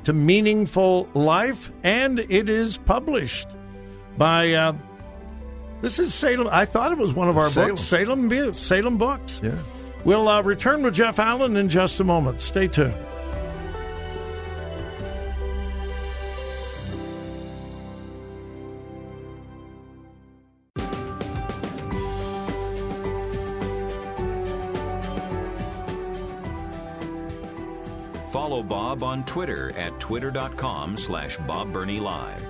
to 0.04 0.12
meaningful 0.12 1.08
life, 1.14 1.72
and 1.84 2.20
it 2.20 2.50
is 2.50 2.76
published 2.78 3.48
by. 4.18 4.52
Uh, 4.52 4.74
this 5.82 5.98
is 5.98 6.14
Salem. 6.14 6.50
I 6.52 6.66
thought 6.66 6.92
it 6.92 6.98
was 6.98 7.14
one 7.14 7.30
of 7.30 7.38
our 7.38 7.50
Salem. 7.50 7.70
books, 7.70 7.82
Salem 7.82 8.54
Salem 8.54 8.98
Books. 8.98 9.40
yeah. 9.42 9.58
We'll 10.04 10.28
uh, 10.28 10.42
return 10.44 10.84
with 10.84 10.94
Jeff 10.94 11.20
Allen 11.20 11.56
in 11.56 11.70
just 11.70 12.00
a 12.02 12.04
moment. 12.04 12.42
Stay 12.42 12.68
tuned. 12.68 12.94
On 29.16 29.24
Twitter 29.24 29.72
at 29.78 29.98
twitter.com 30.02 30.98
slash 30.98 31.38
Bob 31.48 31.72
Burney 31.72 32.02
Live. 32.02 32.46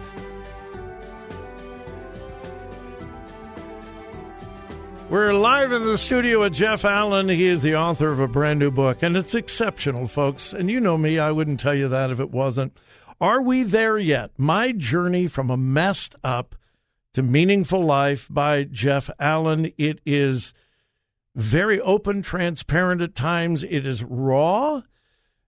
We're 5.12 5.36
live 5.36 5.72
in 5.72 5.84
the 5.84 6.00
studio 6.00 6.40
with 6.40 6.56
Jeff 6.56 6.84
Allen. 6.84 7.30
He 7.30 7.46
is 7.46 7.62
the 7.62 7.76
author 7.76 8.08
of 8.08 8.20
a 8.20 8.28
brand 8.28 8.58
new 8.58 8.72
book, 8.72 9.04
and 9.04 9.16
it's 9.16 9.36
exceptional, 9.36 10.08
folks. 10.08 10.54
And 10.54 10.72
you 10.72 10.80
know 10.80 10.98
me, 10.98 11.20
I 11.20 11.32
wouldn't 11.32 11.60
tell 11.60 11.76
you 11.76 11.88
that 11.90 12.10
if 12.10 12.20
it 12.20 12.32
wasn't. 12.32 12.76
Are 13.22 13.44
we 13.44 13.62
there 13.62 14.00
yet? 14.00 14.32
My 14.36 14.72
journey 14.72 15.28
from 15.28 15.52
a 15.52 15.58
messed 15.58 16.16
up 16.24 16.56
to 17.14 17.22
meaningful 17.22 17.84
life 17.84 18.26
by 18.28 18.64
Jeff 18.64 19.12
Allen. 19.20 19.72
It 19.78 20.02
is 20.04 20.56
very 21.36 21.80
open, 21.80 22.24
transparent 22.24 23.02
at 23.02 23.14
times. 23.14 23.62
It 23.62 23.86
is 23.86 24.04
raw. 24.04 24.82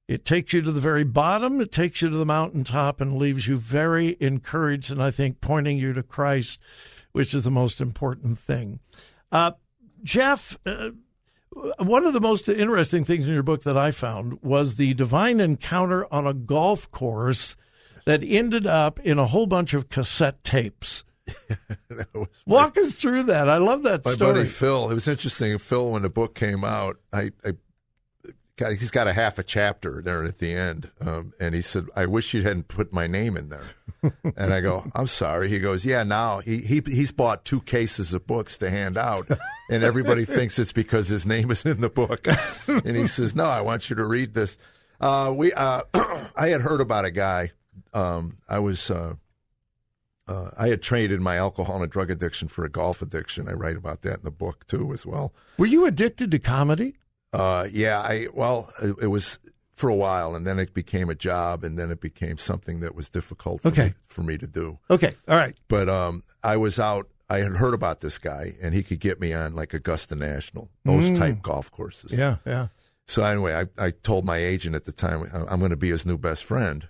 It 0.08 0.24
takes 0.24 0.54
you 0.54 0.62
to 0.62 0.72
the 0.72 0.80
very 0.80 1.04
bottom. 1.04 1.60
It 1.60 1.72
takes 1.72 2.02
you 2.02 2.10
to 2.10 2.18
the 2.18 2.26
mountaintop 2.26 3.02
and 3.02 3.18
leaves 3.18 3.46
you 3.48 3.58
very 3.58 4.16
encouraged 4.20 4.90
and 4.90 5.02
I 5.02 5.12
think 5.12 5.42
pointing 5.42 5.78
you 5.78 5.92
to 5.94 6.04
Christ, 6.04 6.60
which 7.12 7.34
is 7.34 7.44
the 7.44 7.52
most 7.52 7.82
important 7.82 8.40
thing. 8.40 8.80
Uh, 9.32 9.52
Jeff, 10.04 10.58
uh, 10.66 10.92
one 11.80 12.06
of 12.06 12.14
the 12.14 12.22
most 12.22 12.48
interesting 12.48 13.04
things 13.04 13.28
in 13.28 13.34
your 13.34 13.44
book 13.44 13.64
that 13.64 13.78
I 13.78 13.92
found 13.92 14.42
was 14.42 14.76
the 14.76 14.94
divine 14.94 15.40
encounter 15.40 16.12
on 16.14 16.26
a 16.26 16.34
golf 16.34 16.90
course 16.92 17.58
that 18.06 18.24
ended 18.24 18.66
up 18.66 19.00
in 19.02 19.20
a 19.20 19.26
whole 19.26 19.48
bunch 19.48 19.74
of 19.74 19.90
cassette 19.90 20.42
tapes. 20.44 21.04
Walk 22.46 22.78
us 22.78 22.96
through 22.96 23.24
that. 23.24 23.50
I 23.50 23.58
love 23.58 23.84
that 23.84 24.06
my 24.06 24.12
story. 24.12 24.34
buddy 24.34 24.46
Phil. 24.48 24.90
It 24.90 24.94
was 24.94 25.10
interesting. 25.10 25.58
Phil, 25.58 25.92
when 25.92 26.04
the 26.04 26.10
book 26.10 26.34
came 26.34 26.64
out, 26.64 26.98
I, 27.12 27.32
I 27.44 27.54
he's 28.58 28.92
got 28.92 29.08
a 29.08 29.14
half 29.14 29.38
a 29.38 29.44
chapter 29.44 30.02
there 30.02 30.24
at 30.24 30.40
the 30.40 30.54
end, 30.54 30.90
um, 31.02 31.34
and 31.40 31.54
he 31.54 31.62
said, 31.62 31.86
"I 31.96 32.06
wish 32.06 32.34
you 32.34 32.44
hadn't 32.44 32.68
put 32.68 32.92
my 32.92 33.08
name 33.08 33.38
in 33.38 33.50
there." 33.50 33.66
and 34.36 34.54
I 34.54 34.62
go, 34.62 34.90
"I'm 34.96 35.08
sorry." 35.08 35.50
He 35.50 35.60
goes, 35.60 35.86
"Yeah, 35.86 36.04
now 36.04 36.40
he 36.40 36.58
he 36.60 36.82
he's 36.86 37.12
bought 37.12 37.46
two 37.46 37.62
cases 37.62 38.14
of 38.14 38.26
books 38.26 38.58
to 38.60 38.70
hand 38.70 38.98
out." 38.98 39.30
And 39.70 39.84
everybody 39.84 40.26
thinks 40.38 40.58
it's 40.60 40.72
because 40.72 41.08
his 41.08 41.26
name 41.26 41.52
is 41.52 41.66
in 41.66 41.82
the 41.82 41.90
book. 41.90 42.28
and 42.68 42.96
he 42.96 43.08
says, 43.08 43.36
"No, 43.36 43.46
I 43.46 43.62
want 43.62 43.90
you 43.90 43.96
to 43.96 44.06
read 44.06 44.34
this." 44.34 44.58
Uh, 45.00 45.34
we, 45.36 45.54
uh, 45.54 45.82
I 46.36 46.48
had 46.48 46.62
heard 46.62 46.82
about 46.82 47.06
a 47.06 47.12
guy. 47.12 47.52
Um, 47.94 48.38
I 48.50 48.60
was, 48.60 48.90
uh, 48.90 49.14
uh, 50.28 50.50
I 50.58 50.70
had 50.70 50.82
traded 50.82 51.22
my 51.22 51.38
alcohol 51.38 51.82
and 51.82 51.92
drug 51.92 52.10
addiction 52.10 52.48
for 52.48 52.66
a 52.66 52.70
golf 52.70 53.02
addiction. 53.02 53.48
I 53.48 53.54
write 53.54 53.78
about 53.78 54.02
that 54.02 54.18
in 54.20 54.24
the 54.24 54.32
book 54.32 54.66
too, 54.68 54.92
as 54.94 55.06
well. 55.06 55.34
Were 55.58 55.68
you 55.68 55.86
addicted 55.86 56.32
to 56.32 56.40
comedy? 56.40 56.96
Uh, 57.38 57.68
yeah, 57.72 58.02
I 58.02 58.28
well, 58.34 58.72
it, 58.82 58.96
it 59.04 59.08
was 59.08 59.38
for 59.76 59.90
a 59.90 59.96
while, 59.96 60.36
and 60.36 60.46
then 60.48 60.58
it 60.58 60.74
became 60.74 61.08
a 61.10 61.16
job, 61.16 61.64
and 61.64 61.78
then 61.78 61.92
it 61.92 62.02
became 62.02 62.38
something 62.40 62.80
that 62.80 62.96
was 62.96 63.10
difficult 63.10 63.62
for, 63.62 63.68
Okay. 63.68 63.86
me, 63.90 63.94
for 64.08 64.24
me 64.24 64.38
to 64.38 64.48
do. 64.48 64.80
Okay, 64.90 65.14
all 65.28 65.36
right. 65.36 65.56
But 65.68 65.88
um, 65.88 66.24
I 66.44 66.58
was 66.58 66.80
out. 66.80 67.08
I 67.30 67.40
had 67.40 67.58
heard 67.58 67.74
about 67.76 68.00
this 68.00 68.18
guy, 68.18 68.56
and 68.62 68.74
he 68.74 68.82
could 68.82 69.00
get 69.00 69.20
me 69.20 69.34
on 69.34 69.54
like 69.54 69.74
Augusta 69.74 70.16
National, 70.16 70.70
those 70.86 71.12
type 71.12 71.42
golf 71.44 71.70
courses. 71.72 72.12
Mm. 72.12 72.18
Yeah, 72.18 72.36
yeah. 72.46 72.68
So 73.06 73.22
anyway, 73.24 73.54
I, 73.78 73.86
I 73.86 73.92
told 73.92 74.26
my 74.26 74.38
agent 74.38 74.76
at 74.76 74.86
the 74.86 74.92
time 74.92 75.30
I'm 75.50 75.60
going 75.60 75.72
to 75.72 75.78
be 75.78 75.90
his 75.90 76.06
new 76.06 76.18
best 76.18 76.44
friend. 76.44 76.88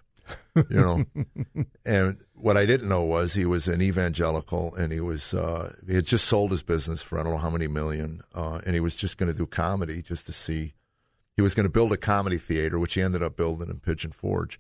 You 0.56 0.66
know, 0.70 1.06
and 1.86 2.18
what 2.34 2.58
I 2.58 2.66
didn't 2.66 2.90
know 2.90 3.04
was 3.04 3.34
he 3.34 3.46
was 3.46 3.68
an 3.68 3.82
evangelical, 3.82 4.74
and 4.76 4.92
he 4.92 5.00
was 5.00 5.34
uh, 5.34 5.74
he 5.88 5.96
had 5.96 6.06
just 6.06 6.26
sold 6.26 6.52
his 6.52 6.64
business 6.64 7.02
for 7.04 7.20
I 7.20 7.24
don't 7.24 7.34
know 7.34 7.38
how 7.38 7.50
many 7.50 7.68
million, 7.68 8.22
uh, 8.34 8.62
and 8.66 8.74
he 8.74 8.80
was 8.80 8.96
just 8.96 9.18
going 9.18 9.32
to 9.32 9.38
do 9.38 9.46
comedy 9.46 10.02
just 10.02 10.26
to 10.28 10.32
see. 10.32 10.74
He 11.36 11.42
was 11.44 11.54
going 11.54 11.66
to 11.66 11.70
build 11.72 11.92
a 11.92 11.98
comedy 11.98 12.38
theater, 12.38 12.80
which 12.80 12.96
he 12.96 13.02
ended 13.02 13.22
up 13.22 13.36
building 13.36 13.70
in 13.70 13.80
Pigeon 13.80 14.12
Forge, 14.12 14.60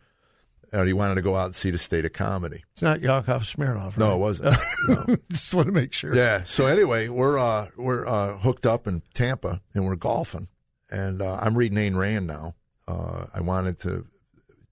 and 0.71 0.85
he 0.87 0.93
wanted 0.93 1.15
to 1.15 1.21
go 1.23 1.35
out 1.35 1.45
and 1.45 1.55
see 1.55 1.71
the 1.71 1.77
state 1.77 2.05
of 2.05 2.13
comedy. 2.13 2.63
It's 2.73 2.83
not 2.83 3.01
Yakov 3.01 3.43
Smirnoff. 3.43 3.97
No, 3.97 4.13
it 4.15 4.19
wasn't. 4.19 4.55
No. 4.87 5.15
Just 5.31 5.53
want 5.53 5.67
to 5.67 5.71
make 5.71 5.93
sure. 5.93 6.13
Yeah. 6.15 6.43
So 6.43 6.67
anyway, 6.67 7.09
we're 7.09 7.39
uh, 7.39 7.69
we're 7.75 8.05
uh, 8.07 8.37
hooked 8.37 8.65
up 8.65 8.85
in 8.87 9.01
Tampa 9.13 9.61
and 9.73 9.85
we're 9.85 9.95
golfing, 9.95 10.47
and 10.91 11.21
uh, 11.21 11.39
I'm 11.41 11.57
reading 11.57 11.77
Ayn 11.77 11.97
Rand 11.97 12.27
now. 12.27 12.55
Uh, 12.87 13.25
I 13.33 13.41
wanted 13.41 13.79
to 13.79 14.05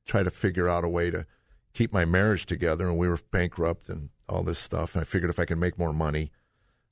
try 0.05 0.24
to 0.24 0.31
figure 0.31 0.69
out 0.69 0.83
a 0.83 0.89
way 0.89 1.09
to 1.09 1.25
keep 1.74 1.93
my 1.93 2.05
marriage 2.05 2.45
together, 2.45 2.88
and 2.88 2.97
we 2.97 3.07
were 3.07 3.19
bankrupt 3.31 3.89
and 3.89 4.09
all 4.27 4.43
this 4.43 4.59
stuff. 4.59 4.95
And 4.95 5.01
I 5.01 5.05
figured 5.05 5.29
if 5.29 5.39
I 5.39 5.45
could 5.45 5.57
make 5.57 5.77
more 5.77 5.93
money, 5.93 6.31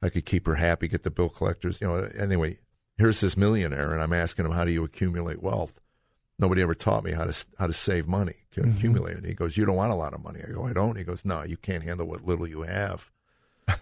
I 0.02 0.10
could 0.10 0.26
keep 0.26 0.46
her 0.46 0.56
happy, 0.56 0.88
get 0.88 1.04
the 1.04 1.12
bill 1.12 1.30
collectors. 1.30 1.80
You 1.82 1.88
know. 1.88 2.10
Anyway, 2.18 2.60
here's 2.98 3.22
this 3.22 3.38
millionaire, 3.38 3.94
and 3.94 4.02
I'm 4.02 4.14
asking 4.14 4.46
him, 4.46 4.52
"How 4.52 4.66
do 4.66 4.72
you 4.72 4.84
accumulate 4.84 5.42
wealth?" 5.42 5.80
Nobody 6.40 6.62
ever 6.62 6.76
taught 6.76 7.04
me 7.04 7.12
how 7.12 7.26
to 7.26 7.46
how 7.58 7.68
to 7.68 7.74
save 7.74 8.08
money, 8.08 8.36
to 8.52 8.62
mm-hmm. 8.62 8.78
accumulate 8.78 9.18
it. 9.18 9.26
He 9.26 9.34
goes, 9.34 9.58
"You 9.58 9.66
don't 9.66 9.76
want 9.76 9.92
a 9.92 9.96
lot 9.96 10.14
of 10.14 10.24
money." 10.24 10.42
I 10.46 10.52
go, 10.52 10.66
"I 10.66 10.74
don't." 10.74 10.98
He 10.98 11.04
goes, 11.04 11.24
"No, 11.24 11.44
you 11.44 11.58
can't 11.58 11.84
handle 11.84 12.08
what 12.08 12.26
little 12.26 12.48
you 12.48 12.62
have." 12.62 13.10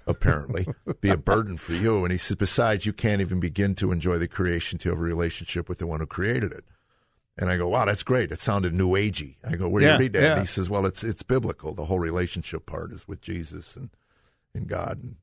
apparently, 0.07 0.67
be 0.99 1.09
a 1.09 1.17
burden 1.17 1.57
for 1.57 1.73
you. 1.73 2.03
And 2.03 2.11
he 2.11 2.17
says, 2.17 2.35
besides, 2.35 2.85
you 2.85 2.93
can't 2.93 3.21
even 3.21 3.39
begin 3.39 3.75
to 3.75 3.91
enjoy 3.91 4.17
the 4.17 4.27
creation 4.27 4.77
to 4.79 4.89
have 4.89 4.99
a 4.99 5.01
relationship 5.01 5.67
with 5.67 5.79
the 5.79 5.87
one 5.87 5.99
who 5.99 6.05
created 6.05 6.51
it. 6.51 6.65
And 7.37 7.49
I 7.49 7.57
go, 7.57 7.67
wow, 7.69 7.85
that's 7.85 8.03
great. 8.03 8.31
It 8.31 8.41
sounded 8.41 8.73
new 8.73 8.89
agey. 8.91 9.37
I 9.49 9.55
go, 9.55 9.67
where 9.69 9.79
do 9.79 9.85
Yeah, 9.87 9.93
you 9.93 9.99
read 9.99 10.13
that? 10.13 10.21
yeah. 10.21 10.31
And 10.33 10.41
he 10.41 10.47
says, 10.47 10.69
well, 10.69 10.85
it's 10.85 11.03
it's 11.03 11.23
biblical. 11.23 11.73
The 11.73 11.85
whole 11.85 11.99
relationship 11.99 12.65
part 12.65 12.91
is 12.91 13.07
with 13.07 13.21
Jesus 13.21 13.75
and 13.75 13.89
and 14.53 14.67
God. 14.67 15.01
And 15.01 15.15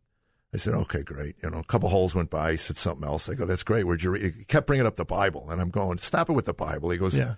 I 0.55 0.57
said, 0.57 0.73
okay, 0.75 1.03
great. 1.03 1.37
You 1.43 1.51
know, 1.51 1.59
a 1.59 1.65
couple 1.65 1.91
holes 1.91 2.15
went 2.15 2.31
by. 2.31 2.53
He 2.53 2.57
said 2.57 2.79
something 2.79 3.07
else. 3.07 3.29
I 3.29 3.35
go, 3.35 3.45
that's 3.45 3.63
great. 3.63 3.85
Where'd 3.85 4.03
you 4.03 4.11
read? 4.13 4.35
He 4.39 4.45
kept 4.45 4.67
bringing 4.67 4.87
up 4.87 4.97
the 4.97 5.05
Bible, 5.05 5.51
and 5.51 5.61
I'm 5.61 5.69
going, 5.71 5.99
stop 5.99 6.31
it 6.31 6.33
with 6.33 6.47
the 6.47 6.55
Bible. 6.55 6.89
He 6.91 6.97
goes, 6.99 7.17
Yeah. 7.17 7.35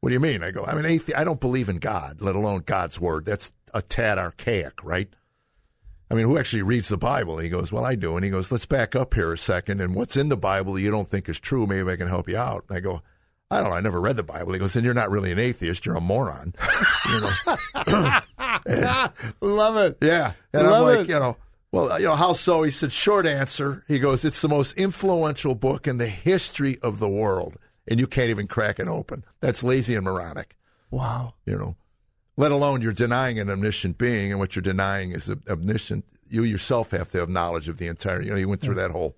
what 0.00 0.08
do 0.10 0.14
you 0.14 0.20
mean? 0.20 0.42
I 0.42 0.50
go, 0.50 0.64
I'm 0.66 0.78
an 0.78 0.84
atheist. 0.86 1.16
I 1.18 1.22
don't 1.22 1.40
believe 1.40 1.68
in 1.68 1.76
God, 1.78 2.20
let 2.20 2.34
alone 2.34 2.64
God's 2.66 3.00
word. 3.00 3.24
That's 3.24 3.52
a 3.72 3.80
tad 3.80 4.18
archaic, 4.18 4.82
right? 4.82 5.08
I 6.10 6.14
mean, 6.14 6.26
who 6.26 6.36
actually 6.36 6.62
reads 6.62 6.88
the 6.88 6.98
Bible? 6.98 7.38
He 7.38 7.48
goes, 7.48 7.70
Well, 7.72 7.84
I 7.86 7.94
do. 7.94 8.16
And 8.16 8.24
he 8.24 8.30
goes, 8.32 8.50
Let's 8.52 8.66
back 8.66 8.96
up 8.96 9.14
here 9.14 9.32
a 9.32 9.38
second. 9.38 9.80
And 9.80 9.94
what's 9.94 10.16
in 10.16 10.28
the 10.28 10.36
Bible 10.36 10.76
you 10.78 10.90
don't 10.90 11.08
think 11.08 11.28
is 11.28 11.38
true? 11.40 11.66
Maybe 11.68 11.90
I 11.90 11.96
can 11.96 12.08
help 12.08 12.28
you 12.28 12.36
out. 12.36 12.64
And 12.68 12.76
I 12.76 12.80
go, 12.80 13.00
I 13.52 13.60
don't 13.60 13.70
know. 13.70 13.76
I 13.76 13.80
never 13.80 14.00
read 14.00 14.16
the 14.16 14.22
Bible. 14.22 14.52
He 14.52 14.58
goes, 14.58 14.72
Then 14.72 14.82
you're 14.84 14.94
not 14.94 15.10
really 15.10 15.30
an 15.30 15.38
atheist. 15.38 15.84
You're 15.84 15.96
a 15.96 16.00
moron. 16.00 16.54
you 17.12 17.20
know? 17.20 18.18
Love 19.40 19.76
it. 19.76 19.98
Yeah. 20.00 20.32
And 20.52 20.66
Love 20.66 20.86
I'm 20.88 20.96
like, 20.96 21.08
it. 21.08 21.12
you 21.12 21.18
know, 21.18 21.36
well, 21.70 21.98
you 22.00 22.06
know, 22.06 22.14
how 22.16 22.32
so? 22.34 22.62
He 22.62 22.70
said, 22.70 22.92
short 22.92 23.26
answer. 23.26 23.84
He 23.88 23.98
goes, 23.98 24.24
it's 24.24 24.42
the 24.42 24.48
most 24.48 24.74
influential 24.74 25.54
book 25.54 25.86
in 25.86 25.98
the 25.98 26.06
history 26.06 26.76
of 26.82 26.98
the 26.98 27.08
world. 27.08 27.56
And 27.88 27.98
you 27.98 28.06
can't 28.06 28.30
even 28.30 28.46
crack 28.46 28.78
it 28.78 28.88
open. 28.88 29.24
That's 29.40 29.62
lazy 29.64 29.94
and 29.96 30.04
moronic, 30.04 30.54
Wow. 30.90 31.34
you 31.46 31.56
know, 31.56 31.76
let 32.36 32.52
alone 32.52 32.80
you're 32.82 32.92
denying 32.92 33.38
an 33.38 33.50
omniscient 33.50 33.98
being. 33.98 34.30
And 34.30 34.38
what 34.38 34.54
you're 34.54 34.62
denying 34.62 35.12
is 35.12 35.30
omniscient. 35.48 36.04
You 36.28 36.44
yourself 36.44 36.90
have 36.92 37.10
to 37.12 37.18
have 37.18 37.28
knowledge 37.28 37.68
of 37.68 37.78
the 37.78 37.88
entire, 37.88 38.22
you 38.22 38.30
know, 38.30 38.36
you 38.36 38.48
went 38.48 38.60
through 38.60 38.76
that 38.76 38.90
whole. 38.92 39.16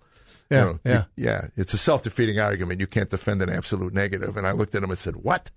You 0.50 0.56
Yeah, 0.56 0.64
know, 0.64 0.80
yeah. 0.84 1.04
you- 1.16 1.24
yeah. 1.24 1.46
It's 1.56 1.74
a 1.74 1.78
self 1.78 2.02
defeating 2.02 2.38
argument. 2.40 2.80
You 2.80 2.86
can't 2.86 3.10
defend 3.10 3.42
an 3.42 3.50
absolute 3.50 3.92
negative. 3.94 4.36
And 4.36 4.46
I 4.46 4.52
looked 4.52 4.74
at 4.74 4.82
him 4.82 4.90
and 4.90 4.98
said, 4.98 5.16
what? 5.16 5.50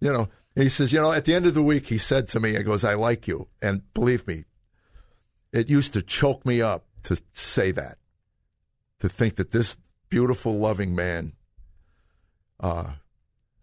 You 0.00 0.12
know, 0.12 0.28
and 0.56 0.62
he 0.62 0.68
says, 0.68 0.92
you 0.92 1.00
know, 1.00 1.12
at 1.12 1.24
the 1.26 1.34
end 1.34 1.46
of 1.46 1.54
the 1.54 1.62
week, 1.62 1.86
he 1.86 1.98
said 1.98 2.26
to 2.28 2.40
me, 2.40 2.56
he 2.56 2.62
goes, 2.62 2.84
I 2.84 2.94
like 2.94 3.28
you. 3.28 3.48
And 3.62 3.82
believe 3.94 4.26
me, 4.26 4.44
it 5.52 5.68
used 5.68 5.92
to 5.94 6.02
choke 6.02 6.44
me 6.46 6.62
up 6.62 6.86
to 7.04 7.20
say 7.32 7.70
that, 7.72 7.98
to 9.00 9.08
think 9.08 9.36
that 9.36 9.50
this 9.50 9.76
beautiful, 10.08 10.54
loving 10.58 10.94
man 10.94 11.32
uh, 12.60 12.92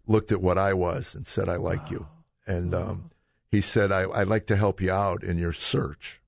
looked 0.05 0.31
at 0.31 0.41
what 0.41 0.57
I 0.57 0.73
was 0.73 1.13
and 1.15 1.25
said, 1.27 1.49
I 1.49 1.55
like 1.57 1.89
you. 1.91 2.07
And 2.45 2.73
um, 2.73 3.11
he 3.51 3.61
said, 3.61 3.91
I, 3.91 4.05
I'd 4.11 4.27
like 4.27 4.45
to 4.47 4.55
help 4.55 4.81
you 4.81 4.91
out 4.91 5.23
in 5.23 5.37
your 5.37 5.53
search. 5.53 6.21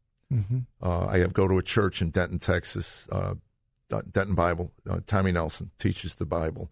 Uh, 0.84 1.08
I 1.08 1.18
have 1.20 1.34
go 1.34 1.48
to 1.48 1.58
a 1.58 1.64
church 1.64 2.02
in 2.04 2.12
Denton, 2.12 2.38
Texas, 2.38 3.08
uh, 3.12 3.34
Denton 3.90 4.36
Bible. 4.36 4.72
Uh, 4.90 5.00
Tommy 5.06 5.32
Nelson 5.32 5.72
teaches 5.80 6.16
the 6.16 6.26
Bible. 6.26 6.72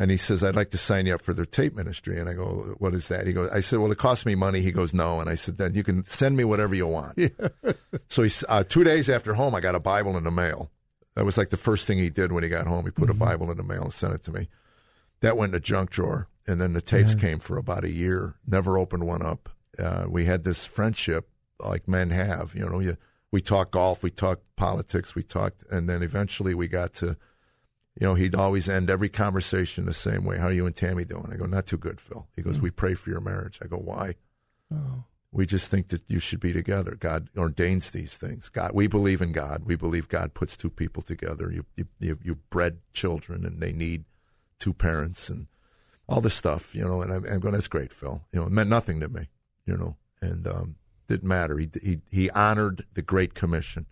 And 0.00 0.12
he 0.12 0.16
says, 0.16 0.44
I'd 0.44 0.54
like 0.54 0.70
to 0.70 0.78
sign 0.78 1.06
you 1.06 1.14
up 1.16 1.22
for 1.22 1.34
their 1.34 1.44
tape 1.44 1.74
ministry. 1.74 2.20
And 2.20 2.28
I 2.28 2.34
go, 2.34 2.76
what 2.78 2.94
is 2.94 3.08
that? 3.08 3.26
He 3.26 3.32
goes, 3.32 3.50
I 3.50 3.58
said, 3.58 3.80
well, 3.80 3.90
it 3.90 3.98
costs 3.98 4.24
me 4.24 4.36
money. 4.36 4.60
He 4.60 4.70
goes, 4.70 4.94
no. 4.94 5.18
And 5.18 5.28
I 5.28 5.34
said, 5.34 5.58
then 5.58 5.74
you 5.74 5.82
can 5.82 6.04
send 6.04 6.36
me 6.36 6.44
whatever 6.44 6.74
you 6.74 6.86
want. 6.86 7.18
so 8.08 8.22
he's, 8.22 8.44
uh, 8.48 8.62
two 8.62 8.84
days 8.84 9.08
after 9.08 9.34
home, 9.34 9.56
I 9.56 9.60
got 9.60 9.74
a 9.74 9.80
Bible 9.80 10.16
in 10.16 10.22
the 10.22 10.30
mail. 10.30 10.70
That 11.16 11.24
was 11.24 11.36
like 11.36 11.48
the 11.48 11.56
first 11.56 11.84
thing 11.84 11.98
he 11.98 12.10
did 12.10 12.30
when 12.30 12.44
he 12.44 12.48
got 12.48 12.68
home. 12.68 12.84
He 12.84 12.92
put 12.92 13.10
a 13.10 13.14
Bible 13.14 13.50
in 13.50 13.56
the 13.56 13.64
mail 13.64 13.82
and 13.82 13.92
sent 13.92 14.14
it 14.14 14.22
to 14.24 14.32
me. 14.32 14.46
That 15.20 15.36
went 15.36 15.50
in 15.50 15.56
a 15.56 15.60
junk 15.60 15.90
drawer. 15.90 16.28
And 16.46 16.60
then 16.60 16.74
the 16.74 16.80
tapes 16.80 17.14
came 17.14 17.40
for 17.40 17.58
about 17.58 17.84
a 17.84 17.90
year. 17.90 18.36
Never 18.46 18.78
opened 18.78 19.04
one 19.04 19.20
up. 19.20 19.50
Uh, 19.78 20.04
we 20.08 20.24
had 20.24 20.44
this 20.44 20.64
friendship 20.64 21.28
like 21.58 21.88
men 21.88 22.10
have. 22.10 22.54
You 22.54 22.70
know, 22.70 22.78
you, 22.78 22.96
we 23.30 23.40
talked 23.40 23.72
golf, 23.72 24.02
we 24.02 24.10
talked 24.10 24.42
politics, 24.56 25.14
we 25.14 25.22
talked, 25.22 25.62
and 25.70 25.88
then 25.88 26.02
eventually 26.02 26.54
we 26.54 26.68
got 26.68 26.94
to, 26.94 27.16
you 28.00 28.06
know, 28.06 28.14
he'd 28.14 28.34
always 28.34 28.68
end 28.68 28.90
every 28.90 29.08
conversation 29.08 29.86
the 29.86 29.92
same 29.92 30.24
way. 30.24 30.38
How 30.38 30.46
are 30.46 30.52
you 30.52 30.66
and 30.66 30.74
Tammy 30.74 31.04
doing? 31.04 31.30
I 31.32 31.36
go, 31.36 31.46
not 31.46 31.66
too 31.66 31.78
good, 31.78 32.00
Phil. 32.00 32.26
He 32.36 32.42
goes, 32.42 32.60
we 32.60 32.70
pray 32.70 32.94
for 32.94 33.10
your 33.10 33.20
marriage. 33.20 33.58
I 33.62 33.66
go, 33.66 33.76
why? 33.76 34.14
We 35.30 35.44
just 35.44 35.70
think 35.70 35.88
that 35.88 36.08
you 36.08 36.20
should 36.20 36.40
be 36.40 36.54
together. 36.54 36.96
God 36.98 37.28
ordains 37.36 37.90
these 37.90 38.16
things. 38.16 38.48
God, 38.48 38.70
we 38.72 38.86
believe 38.86 39.20
in 39.20 39.32
God. 39.32 39.64
We 39.64 39.76
believe 39.76 40.08
God 40.08 40.32
puts 40.32 40.56
two 40.56 40.70
people 40.70 41.02
together. 41.02 41.50
You 41.50 41.66
you 41.76 41.86
you, 42.00 42.18
you 42.22 42.34
bred 42.48 42.78
children, 42.94 43.44
and 43.44 43.60
they 43.60 43.72
need 43.72 44.04
two 44.58 44.72
parents 44.72 45.28
and 45.28 45.46
all 46.08 46.22
this 46.22 46.34
stuff, 46.34 46.74
you 46.74 46.82
know. 46.82 47.02
And 47.02 47.12
I'm, 47.12 47.24
I'm 47.26 47.40
going, 47.40 47.52
that's 47.52 47.68
great, 47.68 47.92
Phil. 47.92 48.22
You 48.32 48.40
know, 48.40 48.46
it 48.46 48.52
meant 48.52 48.70
nothing 48.70 49.00
to 49.00 49.08
me, 49.08 49.28
you 49.66 49.76
know, 49.76 49.96
and 50.22 50.46
um, 50.46 50.76
didn't 51.08 51.28
matter. 51.28 51.58
He 51.58 51.68
he 51.82 52.00
he 52.10 52.30
honored 52.30 52.84
the 52.94 53.02
Great 53.02 53.34
Commission, 53.34 53.86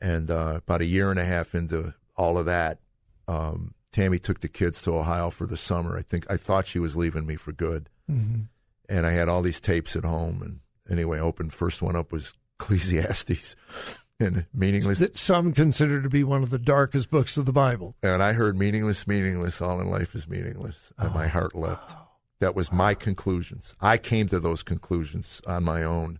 and 0.00 0.30
uh, 0.30 0.54
about 0.58 0.82
a 0.82 0.86
year 0.86 1.10
and 1.10 1.18
a 1.18 1.24
half 1.24 1.54
into 1.54 1.94
all 2.16 2.36
of 2.38 2.46
that, 2.46 2.78
um, 3.26 3.74
Tammy 3.92 4.18
took 4.18 4.40
the 4.40 4.48
kids 4.48 4.82
to 4.82 4.96
Ohio 4.96 5.30
for 5.30 5.46
the 5.46 5.56
summer. 5.56 5.96
I 5.96 6.02
think 6.02 6.30
I 6.30 6.36
thought 6.36 6.66
she 6.66 6.78
was 6.78 6.96
leaving 6.96 7.26
me 7.26 7.36
for 7.36 7.52
good, 7.52 7.88
and 8.88 9.06
I 9.06 9.12
had 9.12 9.28
all 9.28 9.42
these 9.42 9.60
tapes 9.60 9.96
at 9.96 10.04
home. 10.04 10.42
And 10.42 10.60
anyway, 10.90 11.18
I 11.18 11.22
opened 11.22 11.52
first 11.52 11.82
one 11.82 11.96
up 11.96 12.12
was 12.12 12.34
Ecclesiastes, 12.60 13.56
and 14.20 14.44
meaningless. 14.52 14.98
That 14.98 15.16
some 15.16 15.52
consider 15.52 16.02
to 16.02 16.08
be 16.10 16.24
one 16.24 16.42
of 16.42 16.50
the 16.50 16.58
darkest 16.58 17.10
books 17.10 17.36
of 17.36 17.46
the 17.46 17.52
Bible. 17.52 17.94
And 18.02 18.22
I 18.22 18.32
heard 18.32 18.56
meaningless, 18.58 19.06
meaningless, 19.06 19.62
all 19.62 19.80
in 19.80 19.88
life 19.88 20.14
is 20.14 20.28
meaningless. 20.28 20.92
And 20.98 21.14
my 21.14 21.26
heart 21.26 21.54
leapt. 21.54 21.94
That 22.40 22.54
was 22.54 22.72
my 22.72 22.94
conclusions. 22.94 23.74
I 23.80 23.98
came 23.98 24.28
to 24.28 24.38
those 24.38 24.62
conclusions 24.62 25.42
on 25.46 25.64
my 25.64 25.82
own. 25.82 26.18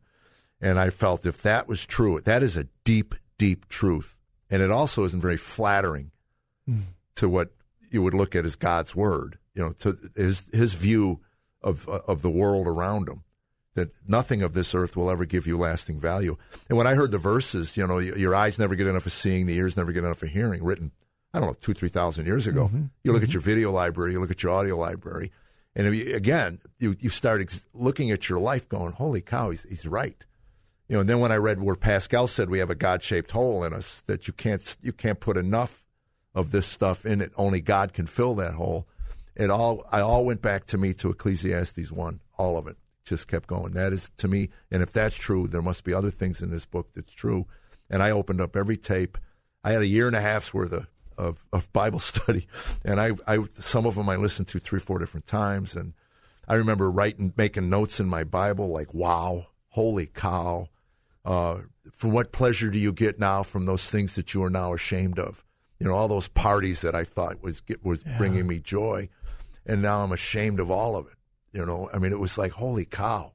And 0.61 0.79
I 0.79 0.91
felt 0.91 1.25
if 1.25 1.43
that 1.43 1.69
was 1.69 1.87
true, 1.87 2.21
that 2.21 2.43
is 2.43 2.57
a 2.57 2.67
deep, 2.85 3.15
deep 3.39 3.69
truth. 3.69 4.19
And 4.51 4.63
it 4.63 4.71
also 4.71 5.05
isn't 5.05 5.21
very 5.21 5.37
flattering 5.37 6.11
hmm. 6.67 6.81
to 7.17 7.29
what 7.29 7.53
you 7.91 8.03
would 8.03 8.15
look 8.15 8.35
at 8.35 8.45
as 8.45 8.57
God's 8.57 8.97
word, 8.97 9.39
you 9.55 9.63
know, 9.63 9.73
to 9.81 9.97
his, 10.17 10.47
his 10.53 10.75
view 10.75 11.21
of, 11.63 11.89
of 11.89 12.23
the 12.23 12.31
world 12.31 12.67
around 12.67 13.09
him. 13.09 13.23
That 13.75 13.93
nothing 14.09 14.43
of 14.43 14.55
this 14.55 14.75
earth 14.75 14.97
will 14.97 15.09
ever 15.09 15.25
give 15.25 15.47
you 15.47 15.57
lasting 15.57 16.01
value. 16.01 16.37
And 16.69 16.77
when 16.77 16.89
I 16.89 16.95
heard 16.95 17.13
the 17.13 17.19
verses, 17.19 17.77
you 17.77 17.87
know, 17.87 17.99
your 17.99 18.35
eyes 18.35 18.59
never 18.59 18.75
get 18.75 18.89
enough 18.89 19.07
of 19.07 19.13
seeing, 19.13 19.47
the 19.47 19.57
ears 19.57 19.77
never 19.77 19.93
get 19.93 20.03
enough 20.03 20.23
of 20.25 20.31
hearing, 20.31 20.65
written 20.65 20.91
I 21.33 21.41
don't 21.41 21.49
know, 21.49 21.57
two, 21.61 21.75
three 21.75 21.89
thousand 21.89 22.27
years 22.27 22.47
ago. 22.47 22.65
Mm-hmm. 22.65 22.85
You 23.05 23.13
look 23.13 23.23
at 23.23 23.29
mm-hmm. 23.29 23.35
your 23.35 23.43
video 23.43 23.71
library, 23.71 24.13
you 24.13 24.21
look 24.21 24.31
at 24.31 24.43
your 24.43 24.53
audio 24.53 24.77
library, 24.77 25.31
and 25.79 25.95
you, 25.95 26.15
again, 26.15 26.61
you 26.79 26.97
you 26.99 27.09
start 27.09 27.41
ex- 27.41 27.65
looking 27.73 28.11
at 28.11 28.29
your 28.29 28.41
life, 28.41 28.69
going, 28.69 28.93
"Holy 28.93 29.21
cow, 29.21 29.51
he's 29.51 29.63
he's 29.63 29.87
right." 29.87 30.25
You 30.89 30.95
know, 30.95 31.01
and 31.01 31.09
then 31.09 31.21
when 31.21 31.33
I 31.33 31.37
read 31.37 31.61
where 31.61 31.77
Pascal 31.77 32.27
said 32.27 32.51
we 32.51 32.59
have 32.61 32.71
a 32.71 32.75
God-shaped 32.75 33.31
hole 33.31 33.63
in 33.63 33.73
us 33.73 34.03
that 34.07 34.27
you 34.27 34.35
can't 34.35 34.77
you 34.83 34.93
can't 34.93 35.21
put 35.21 35.37
enough 35.37 35.85
of 36.35 36.51
this 36.51 36.67
stuff 36.67 37.07
in 37.07 37.21
it, 37.21 37.33
only 37.37 37.61
God 37.61 37.93
can 37.93 38.07
fill 38.07 38.35
that 38.37 38.55
hole. 38.55 38.87
It 39.37 39.51
all 39.51 39.87
I 39.93 40.01
all 40.01 40.25
went 40.25 40.43
back 40.43 40.67
to 40.67 40.79
me 40.79 40.95
to 40.95 41.11
Ecclesiastes 41.11 41.93
one, 41.93 42.21
all 42.37 42.57
of 42.57 42.67
it 42.67 42.77
just 43.05 43.29
kept 43.29 43.49
going. 43.49 43.73
That 43.73 43.93
is 43.93 44.11
to 44.19 44.29
me, 44.29 44.51
and 44.71 44.83
if 44.83 44.93
that's 44.93 45.17
true, 45.17 45.47
there 45.49 45.63
must 45.63 45.85
be 45.85 45.95
other 45.95 46.11
things 46.11 46.43
in 46.43 46.51
this 46.51 46.67
book 46.67 46.91
that's 46.95 47.15
true. 47.15 47.47
And 47.89 48.03
I 48.03 48.11
opened 48.11 48.41
up 48.41 48.55
every 48.57 48.77
tape. 48.77 49.17
I 49.65 49.73
had 49.73 49.83
a 49.83 49.87
year 49.87 50.07
and 50.07 50.17
a 50.17 50.21
half's 50.21 50.53
worth 50.53 50.73
of, 50.73 50.87
of, 51.19 51.47
of 51.53 51.71
Bible 51.73 51.99
study, 51.99 52.47
and 52.85 53.01
I, 53.01 53.13
I 53.27 53.45
some 53.51 53.85
of 53.85 53.97
them 53.97 54.09
I 54.09 54.17
listened 54.17 54.49
to 54.49 54.59
three, 54.59 54.81
four 54.81 54.99
different 54.99 55.27
times, 55.27 55.75
and 55.75 55.93
I 56.47 56.55
remember 56.55 56.91
writing, 56.91 57.35
making 57.37 57.69
notes 57.69 58.01
in 58.01 58.09
my 58.09 58.25
Bible 58.25 58.69
like, 58.69 58.95
"Wow, 58.95 59.49
holy 59.69 60.07
cow! 60.07 60.69
Uh, 61.25 61.59
from 61.93 62.13
what 62.13 62.33
pleasure 62.33 62.71
do 62.71 62.79
you 62.79 62.93
get 62.93 63.19
now 63.19 63.43
from 63.43 63.67
those 63.67 63.91
things 63.91 64.15
that 64.15 64.33
you 64.33 64.43
are 64.43 64.51
now 64.51 64.73
ashamed 64.73 65.19
of? 65.19 65.45
You 65.79 65.89
know, 65.89 65.95
all 65.95 66.09
those 66.09 66.29
parties 66.29 66.81
that 66.81 66.95
I 66.95 67.05
thought 67.05 67.43
was 67.43 67.61
get, 67.61 67.85
was 67.85 68.03
bringing 68.17 68.47
me 68.47 68.59
joy, 68.61 69.09
and 69.67 69.83
now 69.83 70.03
I'm 70.03 70.13
ashamed 70.13 70.61
of 70.61 70.71
all 70.71 70.97
of 70.97 71.07
it. 71.07 71.15
You 71.53 71.67
know, 71.67 71.91
I 71.93 71.99
mean, 71.99 72.13
it 72.13 72.21
was 72.21 72.39
like, 72.39 72.53
holy 72.53 72.85
cow! 72.85 73.33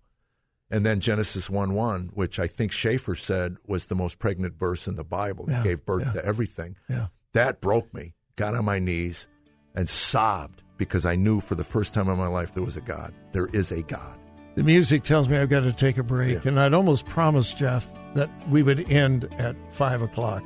And 0.74 0.84
then 0.84 1.00
Genesis 1.00 1.52
1 1.52 1.74
1, 1.74 2.12
which 2.16 2.40
I 2.40 2.48
think 2.48 2.72
Schaeffer 2.72 3.16
said 3.16 3.58
was 3.68 3.86
the 3.86 3.96
most 3.96 4.18
pregnant 4.18 4.56
verse 4.56 4.88
in 4.88 4.96
the 4.96 5.04
Bible. 5.04 5.46
Yeah, 5.48 5.64
gave 5.64 5.86
birth 5.86 6.06
yeah. 6.08 6.14
to 6.14 6.26
everything. 6.26 6.78
Yeah. 6.90 7.08
That 7.34 7.62
broke 7.62 7.92
me. 7.94 8.14
Got 8.36 8.56
on 8.56 8.66
my 8.66 8.80
knees 8.80 9.28
and 9.76 9.90
sobbed 9.90 10.62
because 10.78 11.06
I 11.06 11.16
knew 11.16 11.40
for 11.40 11.56
the 11.56 11.64
first 11.64 11.94
time 11.94 12.08
in 12.08 12.18
my 12.18 12.28
life 12.28 12.54
there 12.54 12.64
was 12.64 12.78
a 12.78 12.82
God. 12.82 13.14
There 13.32 13.48
is 13.48 13.72
a 13.72 13.82
God. 13.84 14.20
The 14.56 14.64
music 14.64 15.04
tells 15.04 15.28
me 15.28 15.38
I've 15.38 15.50
got 15.50 15.62
to 15.62 15.74
take 15.74 15.98
a 15.98 16.04
break, 16.04 16.46
and 16.46 16.60
I'd 16.60 16.76
almost 16.76 17.08
promised 17.08 17.58
Jeff 17.58 17.90
that 18.14 18.30
we 18.50 18.62
would 18.62 18.92
end 18.92 19.28
at 19.40 19.56
five 19.72 20.04
o'clock. 20.04 20.44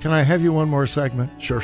Can 0.00 0.12
I 0.12 0.22
have 0.22 0.40
you 0.42 0.52
one 0.52 0.68
more 0.68 0.86
segment? 0.86 1.42
Sure. 1.42 1.62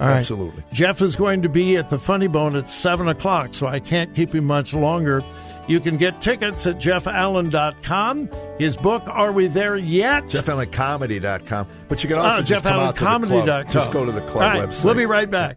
All 0.00 0.08
right. 0.08 0.16
Absolutely. 0.16 0.64
Jeff 0.72 1.00
is 1.00 1.14
going 1.14 1.42
to 1.42 1.48
be 1.48 1.76
at 1.76 1.88
the 1.88 1.98
Funny 2.00 2.26
Bone 2.26 2.56
at 2.56 2.68
7 2.68 3.08
o'clock, 3.08 3.54
so 3.54 3.66
I 3.66 3.80
can't 3.80 4.14
keep 4.14 4.34
him 4.34 4.44
much 4.44 4.74
longer. 4.74 5.22
You 5.68 5.80
can 5.80 5.96
get 5.96 6.20
tickets 6.22 6.66
at 6.66 6.78
jeffallen.com. 6.78 8.30
His 8.58 8.76
book, 8.76 9.02
Are 9.06 9.32
We 9.32 9.48
There 9.48 9.76
Yet? 9.76 10.24
JeffAllenComedy.com. 10.24 11.66
But 11.88 12.02
you 12.02 12.08
can 12.08 12.18
Ah, 12.18 12.22
also 12.30 12.42
just 12.42 12.62
come 12.64 12.80
out 12.80 12.96
to 12.96 13.04
the 13.04 13.26
club. 13.26 13.68
Just 13.68 13.90
go 13.92 14.04
to 14.04 14.12
the 14.12 14.20
club 14.22 14.42
right, 14.42 14.68
website. 14.68 14.84
We'll 14.84 14.94
be 14.94 15.06
right 15.06 15.30
back. 15.30 15.56